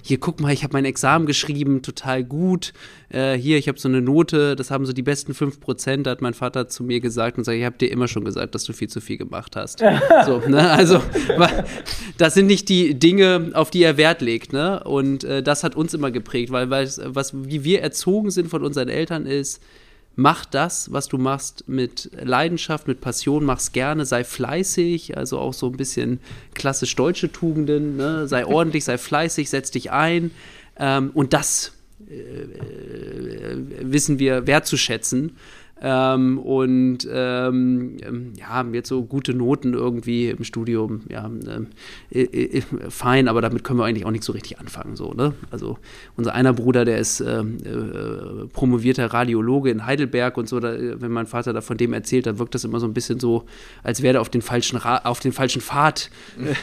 hier 0.03 0.19
guck 0.19 0.41
mal, 0.41 0.53
ich 0.53 0.63
habe 0.63 0.73
mein 0.73 0.85
Examen 0.85 1.27
geschrieben, 1.27 1.83
total 1.83 2.23
gut. 2.23 2.73
Äh, 3.09 3.35
hier, 3.35 3.59
ich 3.59 3.69
habe 3.69 3.79
so 3.79 3.89
eine 3.89 4.01
Note, 4.01 4.57
das 4.57 4.71
haben 4.71 4.87
so 4.87 4.93
die 4.93 5.03
besten 5.03 5.33
5%, 5.33 6.03
da 6.03 6.11
hat 6.11 6.23
mein 6.23 6.35
Vater 6.35 6.69
zu 6.69 6.85
mir 6.85 7.01
gesagt 7.01 7.39
und 7.39 7.45
sagt, 7.45 7.59
ich 7.59 7.65
habe 7.65 7.79
dir 7.79 7.91
immer 7.91 8.09
schon 8.09 8.25
gesagt, 8.25 8.55
dass 8.55 8.65
du 8.65 8.73
viel 8.73 8.89
zu 8.89 9.01
viel 9.01 9.17
gemacht 9.17 9.57
hast. 9.57 9.83
so, 10.27 10.41
ne? 10.47 10.71
Also, 10.71 11.03
das 12.19 12.35
sind 12.35 12.47
nicht 12.47 12.69
die 12.69 12.99
Dinge, 12.99 13.51
auf 13.55 13.71
die 13.71 13.83
er 13.83 13.97
Wert 13.97 14.21
legt, 14.21 14.53
ne? 14.53 14.83
Und 14.85 15.25
äh, 15.25 15.43
das 15.43 15.65
hat 15.65 15.75
uns 15.75 15.95
immer 15.95 16.11
geprägt, 16.11 16.53
weil, 16.53 16.71
weil 16.71 16.89
was, 17.07 17.33
wie 17.35 17.65
wir 17.65 17.83
erzogen 17.83 18.31
sind 18.31 18.49
von 18.49 18.63
unseren 18.63 18.89
Eltern 18.89 19.27
ist, 19.27 19.63
mach 20.17 20.47
das, 20.47 20.91
was 20.93 21.09
du 21.09 21.19
machst, 21.19 21.69
mit 21.69 22.11
Leidenschaft, 22.21 22.89
mit 22.89 23.01
Passion, 23.01 23.45
mach's 23.45 23.73
gerne, 23.73 24.05
sei 24.07 24.25
fleißig, 24.25 25.17
also 25.17 25.39
auch 25.39 25.53
so 25.55 25.67
ein 25.67 25.77
bisschen 25.77 26.21
klassisch 26.55 26.97
deutsche 26.97 27.31
Tugenden, 27.31 27.97
ne? 27.97 28.27
sei 28.27 28.47
ordentlich, 28.47 28.85
sei 28.85 28.99
fleißig, 28.99 29.49
setz 29.51 29.71
dich 29.71 29.93
ein. 29.93 30.31
Ähm, 30.79 31.11
und 31.13 31.33
das 31.35 31.73
äh, 32.09 33.57
wissen 33.83 34.19
wir 34.19 34.47
wertzuschätzen. 34.47 35.37
Ähm, 35.83 36.39
und 36.39 37.07
ähm, 37.13 37.99
ähm, 38.03 38.33
ja, 38.39 38.65
jetzt 38.73 38.89
so 38.89 39.05
gute 39.05 39.35
Noten 39.35 39.75
irgendwie 39.75 40.31
im 40.31 40.43
Studium, 40.43 41.03
ja, 41.11 41.31
äh, 42.11 42.23
äh, 42.23 42.63
fein, 42.89 43.29
aber 43.29 43.43
damit 43.43 43.63
können 43.63 43.79
wir 43.79 43.85
eigentlich 43.85 44.07
auch 44.07 44.11
nicht 44.11 44.25
so 44.25 44.33
richtig 44.33 44.59
anfangen. 44.59 44.97
So, 44.97 45.13
ne? 45.13 45.35
Also 45.51 45.77
unser 46.17 46.35
einer 46.35 46.55
Bruder, 46.55 46.87
der 46.87 46.97
ist 46.97 47.21
ähm, 47.21 47.59
äh, 47.63 48.47
promovierter 48.55 49.13
Radiologe 49.13 49.71
in 49.71 49.85
Heidelberg 49.85 50.39
und 50.39 50.49
so, 50.49 50.61
da, 50.61 50.75
wenn 50.79 51.13
mein 51.13 51.27
Vater 51.27 51.53
da 51.53 51.61
von 51.61 51.77
dem 51.77 51.93
erzählt, 51.93 52.25
dann 52.25 52.39
wirkt 52.39 52.55
das 52.55 52.65
immer 52.65 52.81
so 52.81 52.87
ein 52.87 52.95
bisschen 52.95 53.21
so, 53.21 53.45
als 53.83 54.01
wäre 54.01 54.17
er 54.17 54.21
auf 54.23 54.31
den 54.31 54.41
falschen 54.41 54.79
Ra 54.79 55.03
auf 55.05 55.21
den 55.21 55.33
falschen 55.33 55.61
Pfad. 55.61 56.11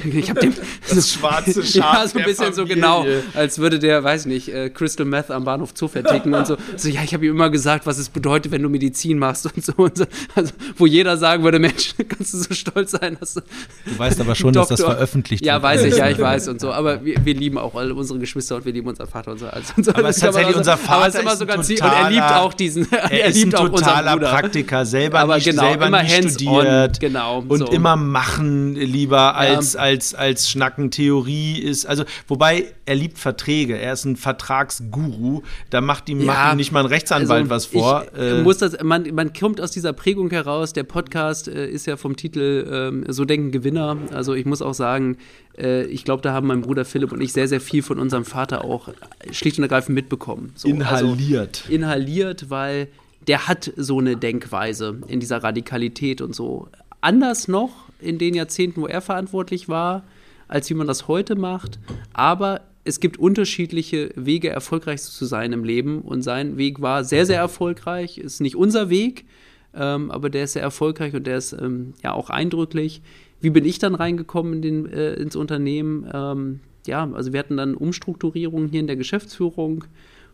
ich 0.04 0.32
habe 0.32 0.40
dem 0.40 0.54
das 0.90 1.12
schwarze 1.12 1.62
Schaf 1.62 1.94
Ja, 1.94 2.08
so 2.08 2.18
ein 2.18 2.26
bisschen 2.26 2.54
Familie. 2.54 2.56
so 2.56 2.66
genau, 2.66 3.06
als 3.36 3.60
würde 3.60 3.78
der, 3.78 4.04
weiß 4.04 4.26
nicht, 4.26 4.50
äh, 4.50 4.72
Crystal 4.72 5.06
Meth 5.06 5.30
am 5.30 5.44
Bahnhof 5.44 5.74
Zoo 5.76 5.88
verticken 5.88 6.34
und 6.34 6.48
so. 6.48 6.58
so 6.78 6.90
ja, 6.90 7.04
ich 7.04 7.14
habe 7.14 7.26
ihm 7.26 7.32
immer 7.34 7.52
gesagt, 7.52 7.86
was 7.86 8.00
es 8.00 8.10
bedeutet, 8.10 8.52
wenn 8.52 8.64
du 8.64 8.70
Medizin 8.70 9.03
Medizin 9.04 9.20
machst 9.20 9.46
und 9.46 9.64
so 9.64 9.74
und 9.78 9.98
so. 9.98 10.06
Also, 10.36 10.54
wo 10.78 10.86
jeder 10.86 11.18
sagen 11.18 11.44
würde, 11.44 11.60
Mensch, 11.60 11.94
kannst 12.10 12.34
du 12.34 12.38
so 12.38 12.54
stolz 12.54 12.92
sein, 12.92 13.18
dass 13.20 13.36
du. 13.36 13.42
Du 13.86 13.98
weißt 13.98 14.20
aber 14.22 14.36
schon, 14.36 14.54
dass 14.54 14.70
das 14.70 14.82
veröffentlicht 14.82 15.46
ja, 15.46 15.56
wird. 15.56 15.64
Ja, 15.64 15.70
weiß 15.70 15.84
ich, 15.84 15.98
ja, 15.98 16.10
ich 16.10 16.20
weiß 16.20 16.48
und 16.50 16.62
so. 16.62 16.72
Aber 16.72 17.04
wir, 17.04 17.16
wir, 17.24 17.34
lieben 17.34 17.58
auch 17.58 17.76
alle 17.76 17.94
unsere 17.94 18.20
Geschwister 18.20 18.56
und 18.56 18.66
wir 18.66 18.74
lieben 18.74 18.88
unseren 18.88 19.08
Vater 19.08 19.32
und 19.32 19.40
so. 19.40 19.48
Also, 19.48 19.74
und 19.78 19.86
so. 19.86 19.94
Aber 19.94 20.10
es 20.10 20.18
ist 20.18 20.24
tatsächlich 20.24 20.56
unser 20.56 20.78
Vater. 20.78 20.94
Aber 20.94 21.08
es 21.08 21.16
ist 21.16 21.22
immer 21.22 21.36
so 21.36 21.46
ganz 21.46 21.68
totaler, 21.68 21.92
und 21.92 22.04
er 22.04 22.10
liebt 22.10 22.32
auch 22.32 22.54
diesen. 22.54 22.88
Er, 23.04 23.26
er 23.26 23.30
liebt 23.32 23.56
auch 23.56 23.70
unseren 23.70 24.06
Bruder. 24.06 24.30
Praktiker, 24.30 24.86
selber 24.86 25.20
aber 25.20 25.36
nicht, 25.36 25.46
genau, 25.46 25.64
selber 25.64 25.88
immer 25.88 26.04
nicht 26.04 26.32
studiert. 26.32 27.00
genau. 27.00 27.44
Und 27.48 27.60
so. 27.60 27.66
immer 27.68 27.96
machen 27.96 28.76
lieber 28.76 29.36
als, 29.36 29.74
ja. 29.74 29.82
als, 29.82 30.16
als 30.16 30.50
Schnacken. 30.50 30.90
Theorie 30.90 31.60
ist, 31.60 31.86
also, 31.86 32.06
wobei 32.28 32.66
er 32.86 32.96
liebt 32.96 33.18
Verträge. 33.18 33.78
Er 33.78 33.94
ist 33.94 34.06
ein 34.06 34.16
Vertragsguru. 34.16 35.42
Da 35.70 35.82
macht 35.82 36.08
ihm, 36.10 36.22
ja, 36.22 36.56
nicht 36.56 36.72
mal 36.72 36.82
ein 36.82 36.86
Rechtsanwalt 36.86 37.44
also, 37.44 37.50
was 37.50 37.66
vor. 37.66 38.06
Ich, 38.14 38.20
äh, 38.20 38.42
muss 38.42 38.58
das, 38.58 38.78
man, 38.94 39.16
man 39.16 39.34
kommt 39.34 39.60
aus 39.60 39.72
dieser 39.72 39.92
Prägung 39.92 40.30
heraus. 40.30 40.74
Der 40.74 40.84
Podcast 40.84 41.48
äh, 41.48 41.68
ist 41.68 41.88
ja 41.88 41.98
vom 41.98 42.16
Titel 42.16 42.68
ähm, 42.72 43.06
So 43.08 43.26
denken 43.26 43.52
Gewinner. 43.52 43.98
Also 44.12 44.36
ich 44.36 44.46
muss 44.46 44.62
auch 44.62 44.76
sagen, 44.76 45.18
äh, 45.58 45.86
ich 45.86 46.06
glaube, 46.06 46.22
da 46.22 46.32
haben 46.32 46.46
mein 46.48 46.62
Bruder 46.62 46.86
Philipp 46.86 47.12
und 47.12 47.20
ich 47.22 47.34
sehr, 47.34 47.48
sehr 47.48 47.60
viel 47.60 47.82
von 47.82 47.98
unserem 47.98 48.24
Vater 48.24 48.64
auch 48.64 48.90
schlicht 49.32 49.58
und 49.58 49.64
ergreifend 49.64 49.96
mitbekommen. 49.96 50.52
So, 50.56 50.68
inhaliert. 50.68 51.64
Also, 51.64 51.74
inhaliert, 51.74 52.50
weil 52.52 52.88
der 53.28 53.48
hat 53.48 53.72
so 53.78 54.00
eine 54.00 54.16
Denkweise 54.16 55.02
in 55.08 55.20
dieser 55.20 55.42
Radikalität 55.42 56.22
und 56.22 56.36
so. 56.36 56.68
Anders 57.02 57.48
noch 57.48 57.72
in 58.00 58.20
den 58.20 58.36
Jahrzehnten, 58.36 58.82
wo 58.82 58.88
er 58.88 59.02
verantwortlich 59.02 59.70
war, 59.70 60.04
als 60.48 60.70
wie 60.70 60.76
man 60.76 60.86
das 60.86 61.08
heute 61.08 61.36
macht. 61.36 61.80
Aber 62.14 62.62
es 62.86 63.00
gibt 63.00 63.18
unterschiedliche 63.18 64.12
Wege, 64.16 64.50
erfolgreich 64.50 65.02
zu 65.02 65.26
sein 65.26 65.54
im 65.54 65.64
Leben. 65.64 66.02
Und 66.02 66.22
sein 66.22 66.58
Weg 66.58 66.82
war 66.82 67.04
sehr, 67.04 67.26
sehr 67.26 67.38
erfolgreich. 67.38 68.18
Ist 68.18 68.42
nicht 68.42 68.56
unser 68.56 68.90
Weg, 68.90 69.26
ähm, 69.74 70.12
aber 70.12 70.30
der 70.30 70.44
ist 70.44 70.54
sehr 70.54 70.62
erfolgreich 70.62 71.14
und 71.14 71.26
der 71.26 71.38
ist 71.38 71.54
ähm, 71.54 71.94
ja 72.04 72.14
auch 72.14 72.30
eindrücklich. 72.30 73.02
Wie 73.40 73.50
bin 73.50 73.66
ich 73.66 73.80
dann 73.80 73.96
reingekommen 73.96 74.54
in 74.54 74.62
den, 74.62 74.86
äh, 74.92 75.14
ins 75.14 75.36
Unternehmen? 75.36 76.10
Ähm, 76.14 76.60
ja, 76.86 77.10
also 77.14 77.32
wir 77.32 77.40
hatten 77.40 77.58
dann 77.58 77.76
Umstrukturierungen 77.76 78.70
hier 78.70 78.82
in 78.82 78.88
der 78.88 78.98
Geschäftsführung 78.98 79.86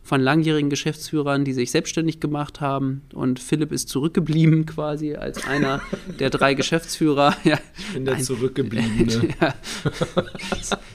von 0.01 0.21
langjährigen 0.21 0.69
Geschäftsführern, 0.69 1.45
die 1.45 1.53
sich 1.53 1.71
selbstständig 1.71 2.19
gemacht 2.19 2.62
haben. 2.62 3.03
Und 3.13 3.39
Philipp 3.39 3.71
ist 3.71 3.89
zurückgeblieben 3.89 4.65
quasi 4.65 5.15
als 5.15 5.45
einer 5.45 5.81
der 6.19 6.29
drei 6.29 6.53
Geschäftsführer. 6.53 7.35
Ja, 7.49 7.57
ich 7.77 7.93
bin 7.93 8.05
der 8.05 8.15
Ein, 8.15 8.23
Zurückgebliebene. 8.23 9.29
ja, 9.41 9.53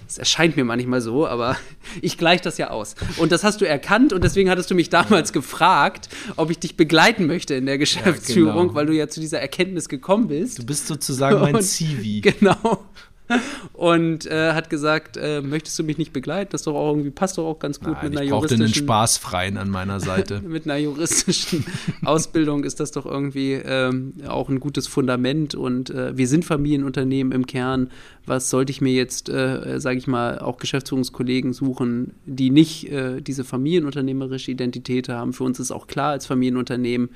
es 0.06 0.18
erscheint 0.18 0.56
mir 0.56 0.64
manchmal 0.64 1.00
so, 1.00 1.26
aber 1.26 1.56
ich 2.00 2.18
gleiche 2.18 2.44
das 2.44 2.58
ja 2.58 2.70
aus. 2.70 2.94
Und 3.16 3.32
das 3.32 3.42
hast 3.42 3.60
du 3.60 3.64
erkannt 3.64 4.12
und 4.12 4.22
deswegen 4.22 4.50
hattest 4.50 4.70
du 4.70 4.74
mich 4.74 4.90
damals 4.90 5.32
gefragt, 5.32 6.08
ob 6.36 6.50
ich 6.50 6.58
dich 6.58 6.76
begleiten 6.76 7.26
möchte 7.26 7.54
in 7.54 7.66
der 7.66 7.78
Geschäftsführung, 7.78 8.56
ja, 8.56 8.62
genau. 8.62 8.74
weil 8.74 8.86
du 8.86 8.92
ja 8.92 9.08
zu 9.08 9.20
dieser 9.20 9.40
Erkenntnis 9.40 9.88
gekommen 9.88 10.28
bist. 10.28 10.58
Du 10.58 10.66
bist 10.66 10.86
sozusagen 10.86 11.40
mein 11.40 11.62
Zivi. 11.62 12.20
Genau 12.24 12.84
und 13.72 14.26
äh, 14.26 14.52
hat 14.52 14.68
gesagt, 14.68 15.16
äh, 15.16 15.40
möchtest 15.40 15.78
du 15.78 15.84
mich 15.84 15.96
nicht 15.96 16.12
begleiten? 16.12 16.50
Das 16.52 16.62
doch 16.62 16.74
auch 16.74 16.90
irgendwie 16.90 17.10
passt 17.10 17.38
doch 17.38 17.46
auch 17.46 17.58
ganz 17.58 17.80
gut 17.80 17.94
Nein, 17.94 18.04
mit 18.04 18.12
einer 18.12 18.22
ich 18.22 18.30
juristischen. 18.30 18.66
Ich 18.66 18.72
den 18.72 18.84
Spaßfreien 18.84 19.56
an 19.56 19.70
meiner 19.70 20.00
Seite. 20.00 20.40
mit 20.46 20.64
einer 20.64 20.76
juristischen 20.76 21.64
Ausbildung 22.04 22.64
ist 22.64 22.80
das 22.80 22.90
doch 22.92 23.06
irgendwie 23.06 23.52
ähm, 23.52 24.14
auch 24.28 24.48
ein 24.48 24.60
gutes 24.60 24.86
Fundament 24.86 25.54
und 25.54 25.90
äh, 25.90 26.16
wir 26.16 26.28
sind 26.28 26.44
Familienunternehmen 26.44 27.32
im 27.32 27.46
Kern. 27.46 27.90
Was 28.26 28.50
sollte 28.50 28.70
ich 28.70 28.80
mir 28.80 28.92
jetzt, 28.92 29.28
äh, 29.28 29.80
sage 29.80 29.98
ich 29.98 30.06
mal, 30.06 30.38
auch 30.38 30.58
Geschäftsführungskollegen 30.58 31.52
suchen, 31.52 32.14
die 32.26 32.50
nicht 32.50 32.90
äh, 32.90 33.20
diese 33.20 33.44
familienunternehmerische 33.44 34.50
Identität 34.50 35.08
haben? 35.08 35.32
Für 35.32 35.44
uns 35.44 35.60
ist 35.60 35.70
auch 35.70 35.86
klar 35.86 36.10
als 36.10 36.26
Familienunternehmen 36.26 37.10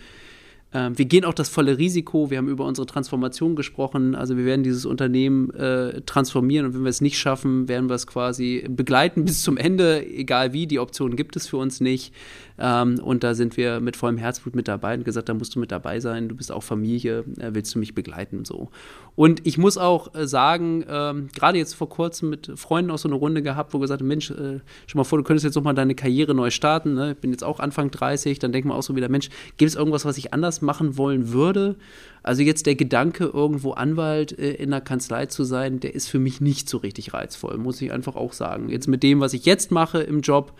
wir 0.70 1.06
gehen 1.06 1.24
auch 1.24 1.32
das 1.32 1.48
volle 1.48 1.78
Risiko. 1.78 2.30
Wir 2.30 2.36
haben 2.36 2.48
über 2.48 2.66
unsere 2.66 2.86
Transformation 2.86 3.56
gesprochen. 3.56 4.14
Also 4.14 4.36
wir 4.36 4.44
werden 4.44 4.62
dieses 4.62 4.84
Unternehmen 4.84 5.50
äh, 5.54 6.02
transformieren 6.02 6.66
und 6.66 6.74
wenn 6.74 6.82
wir 6.82 6.90
es 6.90 7.00
nicht 7.00 7.18
schaffen, 7.18 7.68
werden 7.68 7.88
wir 7.88 7.94
es 7.94 8.06
quasi 8.06 8.66
begleiten 8.68 9.24
bis 9.26 9.42
zum 9.42 9.56
Ende, 9.56 10.04
egal 10.06 10.52
wie. 10.52 10.66
Die 10.66 10.78
Option 10.78 11.16
gibt 11.16 11.36
es 11.36 11.46
für 11.46 11.56
uns 11.56 11.80
nicht. 11.80 12.12
Ähm, 12.58 12.98
und 13.02 13.24
da 13.24 13.34
sind 13.34 13.56
wir 13.56 13.80
mit 13.80 13.96
vollem 13.96 14.18
Herzblut 14.18 14.56
mit 14.56 14.68
dabei 14.68 14.94
und 14.94 15.04
gesagt, 15.04 15.28
da 15.28 15.34
musst 15.34 15.54
du 15.54 15.60
mit 15.60 15.70
dabei 15.70 16.00
sein. 16.00 16.28
Du 16.28 16.34
bist 16.34 16.50
auch 16.50 16.62
Familie, 16.62 17.24
äh, 17.38 17.50
willst 17.52 17.74
du 17.74 17.78
mich 17.78 17.94
begleiten 17.94 18.44
so. 18.44 18.70
Und 19.14 19.46
ich 19.46 19.58
muss 19.58 19.78
auch 19.78 20.14
äh, 20.14 20.26
sagen, 20.26 20.84
ähm, 20.88 21.28
gerade 21.34 21.58
jetzt 21.58 21.74
vor 21.74 21.88
kurzem 21.88 22.30
mit 22.30 22.52
Freunden 22.56 22.90
auch 22.90 22.98
so 22.98 23.08
eine 23.08 23.16
Runde 23.16 23.42
gehabt, 23.42 23.74
wo 23.74 23.78
gesagt, 23.78 24.02
Mensch, 24.02 24.30
äh, 24.30 24.60
schon 24.86 24.98
mal 24.98 25.04
vor, 25.04 25.18
du 25.18 25.24
könntest 25.24 25.44
jetzt 25.44 25.54
nochmal 25.54 25.74
deine 25.74 25.94
Karriere 25.94 26.34
neu 26.34 26.50
starten. 26.50 26.94
Ne? 26.94 27.12
Ich 27.12 27.18
bin 27.18 27.30
jetzt 27.30 27.44
auch 27.44 27.60
Anfang 27.60 27.90
30, 27.90 28.38
dann 28.38 28.52
denkt 28.52 28.66
man 28.68 28.76
auch 28.76 28.82
so 28.82 28.96
wieder, 28.96 29.08
Mensch, 29.08 29.28
gibt 29.56 29.70
es 29.70 29.76
irgendwas, 29.76 30.04
was 30.04 30.18
ich 30.18 30.32
anders 30.32 30.62
machen 30.62 30.96
wollen 30.96 31.32
würde? 31.32 31.76
Also 32.22 32.42
jetzt 32.42 32.66
der 32.66 32.74
Gedanke, 32.74 33.24
irgendwo 33.24 33.72
Anwalt 33.72 34.38
äh, 34.38 34.52
in 34.52 34.70
der 34.70 34.80
Kanzlei 34.80 35.26
zu 35.26 35.44
sein, 35.44 35.80
der 35.80 35.94
ist 35.94 36.08
für 36.08 36.18
mich 36.18 36.40
nicht 36.40 36.68
so 36.68 36.78
richtig 36.78 37.14
reizvoll, 37.14 37.56
muss 37.58 37.80
ich 37.80 37.92
einfach 37.92 38.16
auch 38.16 38.32
sagen. 38.32 38.68
Jetzt 38.68 38.88
mit 38.88 39.02
dem, 39.02 39.20
was 39.20 39.32
ich 39.32 39.44
jetzt 39.46 39.70
mache 39.70 40.00
im 40.00 40.20
Job, 40.20 40.52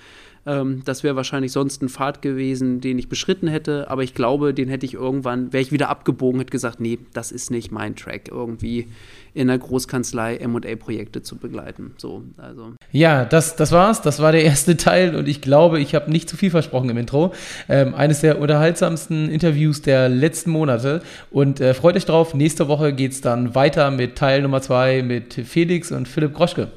ähm, 0.49 0.83
das 0.85 1.03
wäre 1.03 1.15
wahrscheinlich 1.15 1.53
sonst 1.53 1.83
ein 1.83 1.89
Pfad 1.89 2.23
gewesen, 2.23 2.81
den 2.81 2.99
ich 2.99 3.09
beschritten 3.09 3.49
hätte, 3.49 3.91
aber 3.91 4.03
ich 4.03 4.15
glaube, 4.15 4.55
den 4.55 4.69
hätte 4.69 4.87
ich 4.87 4.95
irgendwann, 4.95 5.53
wäre 5.53 5.63
ich 5.63 5.73
wieder 5.73 5.91
abgebogen, 5.91 6.41
hätte 6.41 6.51
gesagt, 6.51 6.81
nee, 6.81 6.99
das 7.13 7.31
ist 7.31 7.51
nicht 7.51 7.71
mein 7.71 7.95
Track, 7.95 8.29
irgendwie 8.29 8.89
in 9.35 9.51
einer 9.51 9.59
Großkanzlei 9.59 10.41
MA-Projekte 10.47 11.23
zu 11.23 11.37
begleiten. 11.37 11.93
So, 11.99 12.25
also. 12.39 12.73
Ja, 12.91 13.25
das, 13.25 13.57
das 13.57 13.73
war's. 13.73 14.03
Das 14.03 14.21
war 14.21 14.33
der 14.33 14.43
erste 14.43 14.77
Teil 14.77 15.15
und 15.15 15.29
ich 15.29 15.43
glaube, 15.43 15.79
ich 15.81 15.95
habe 15.95 16.11
nicht 16.11 16.29
zu 16.29 16.37
viel 16.37 16.51
versprochen 16.51 16.89
im 16.89 16.97
Intro. 16.97 17.33
Ähm, 17.69 17.95
eines 17.95 18.21
der 18.21 18.41
unterhaltsamsten 18.41 19.29
Interviews 19.29 19.83
der 19.83 20.09
letzten 20.09 20.51
Monate. 20.51 21.03
Und 21.31 21.61
äh, 21.61 21.75
freut 21.75 21.97
euch 21.97 22.07
drauf, 22.07 22.35
nächste 22.35 22.69
Woche 22.69 22.93
geht 22.93 23.13
es 23.13 23.21
dann 23.21 23.55
weiter 23.55 23.91
mit 23.91 24.17
Teil 24.17 24.43
Nummer 24.43 24.63
zwei 24.63 25.03
mit 25.03 25.35
Felix 25.35 25.93
und 25.93 26.09
Philipp 26.09 26.35
Groschke. 26.35 26.69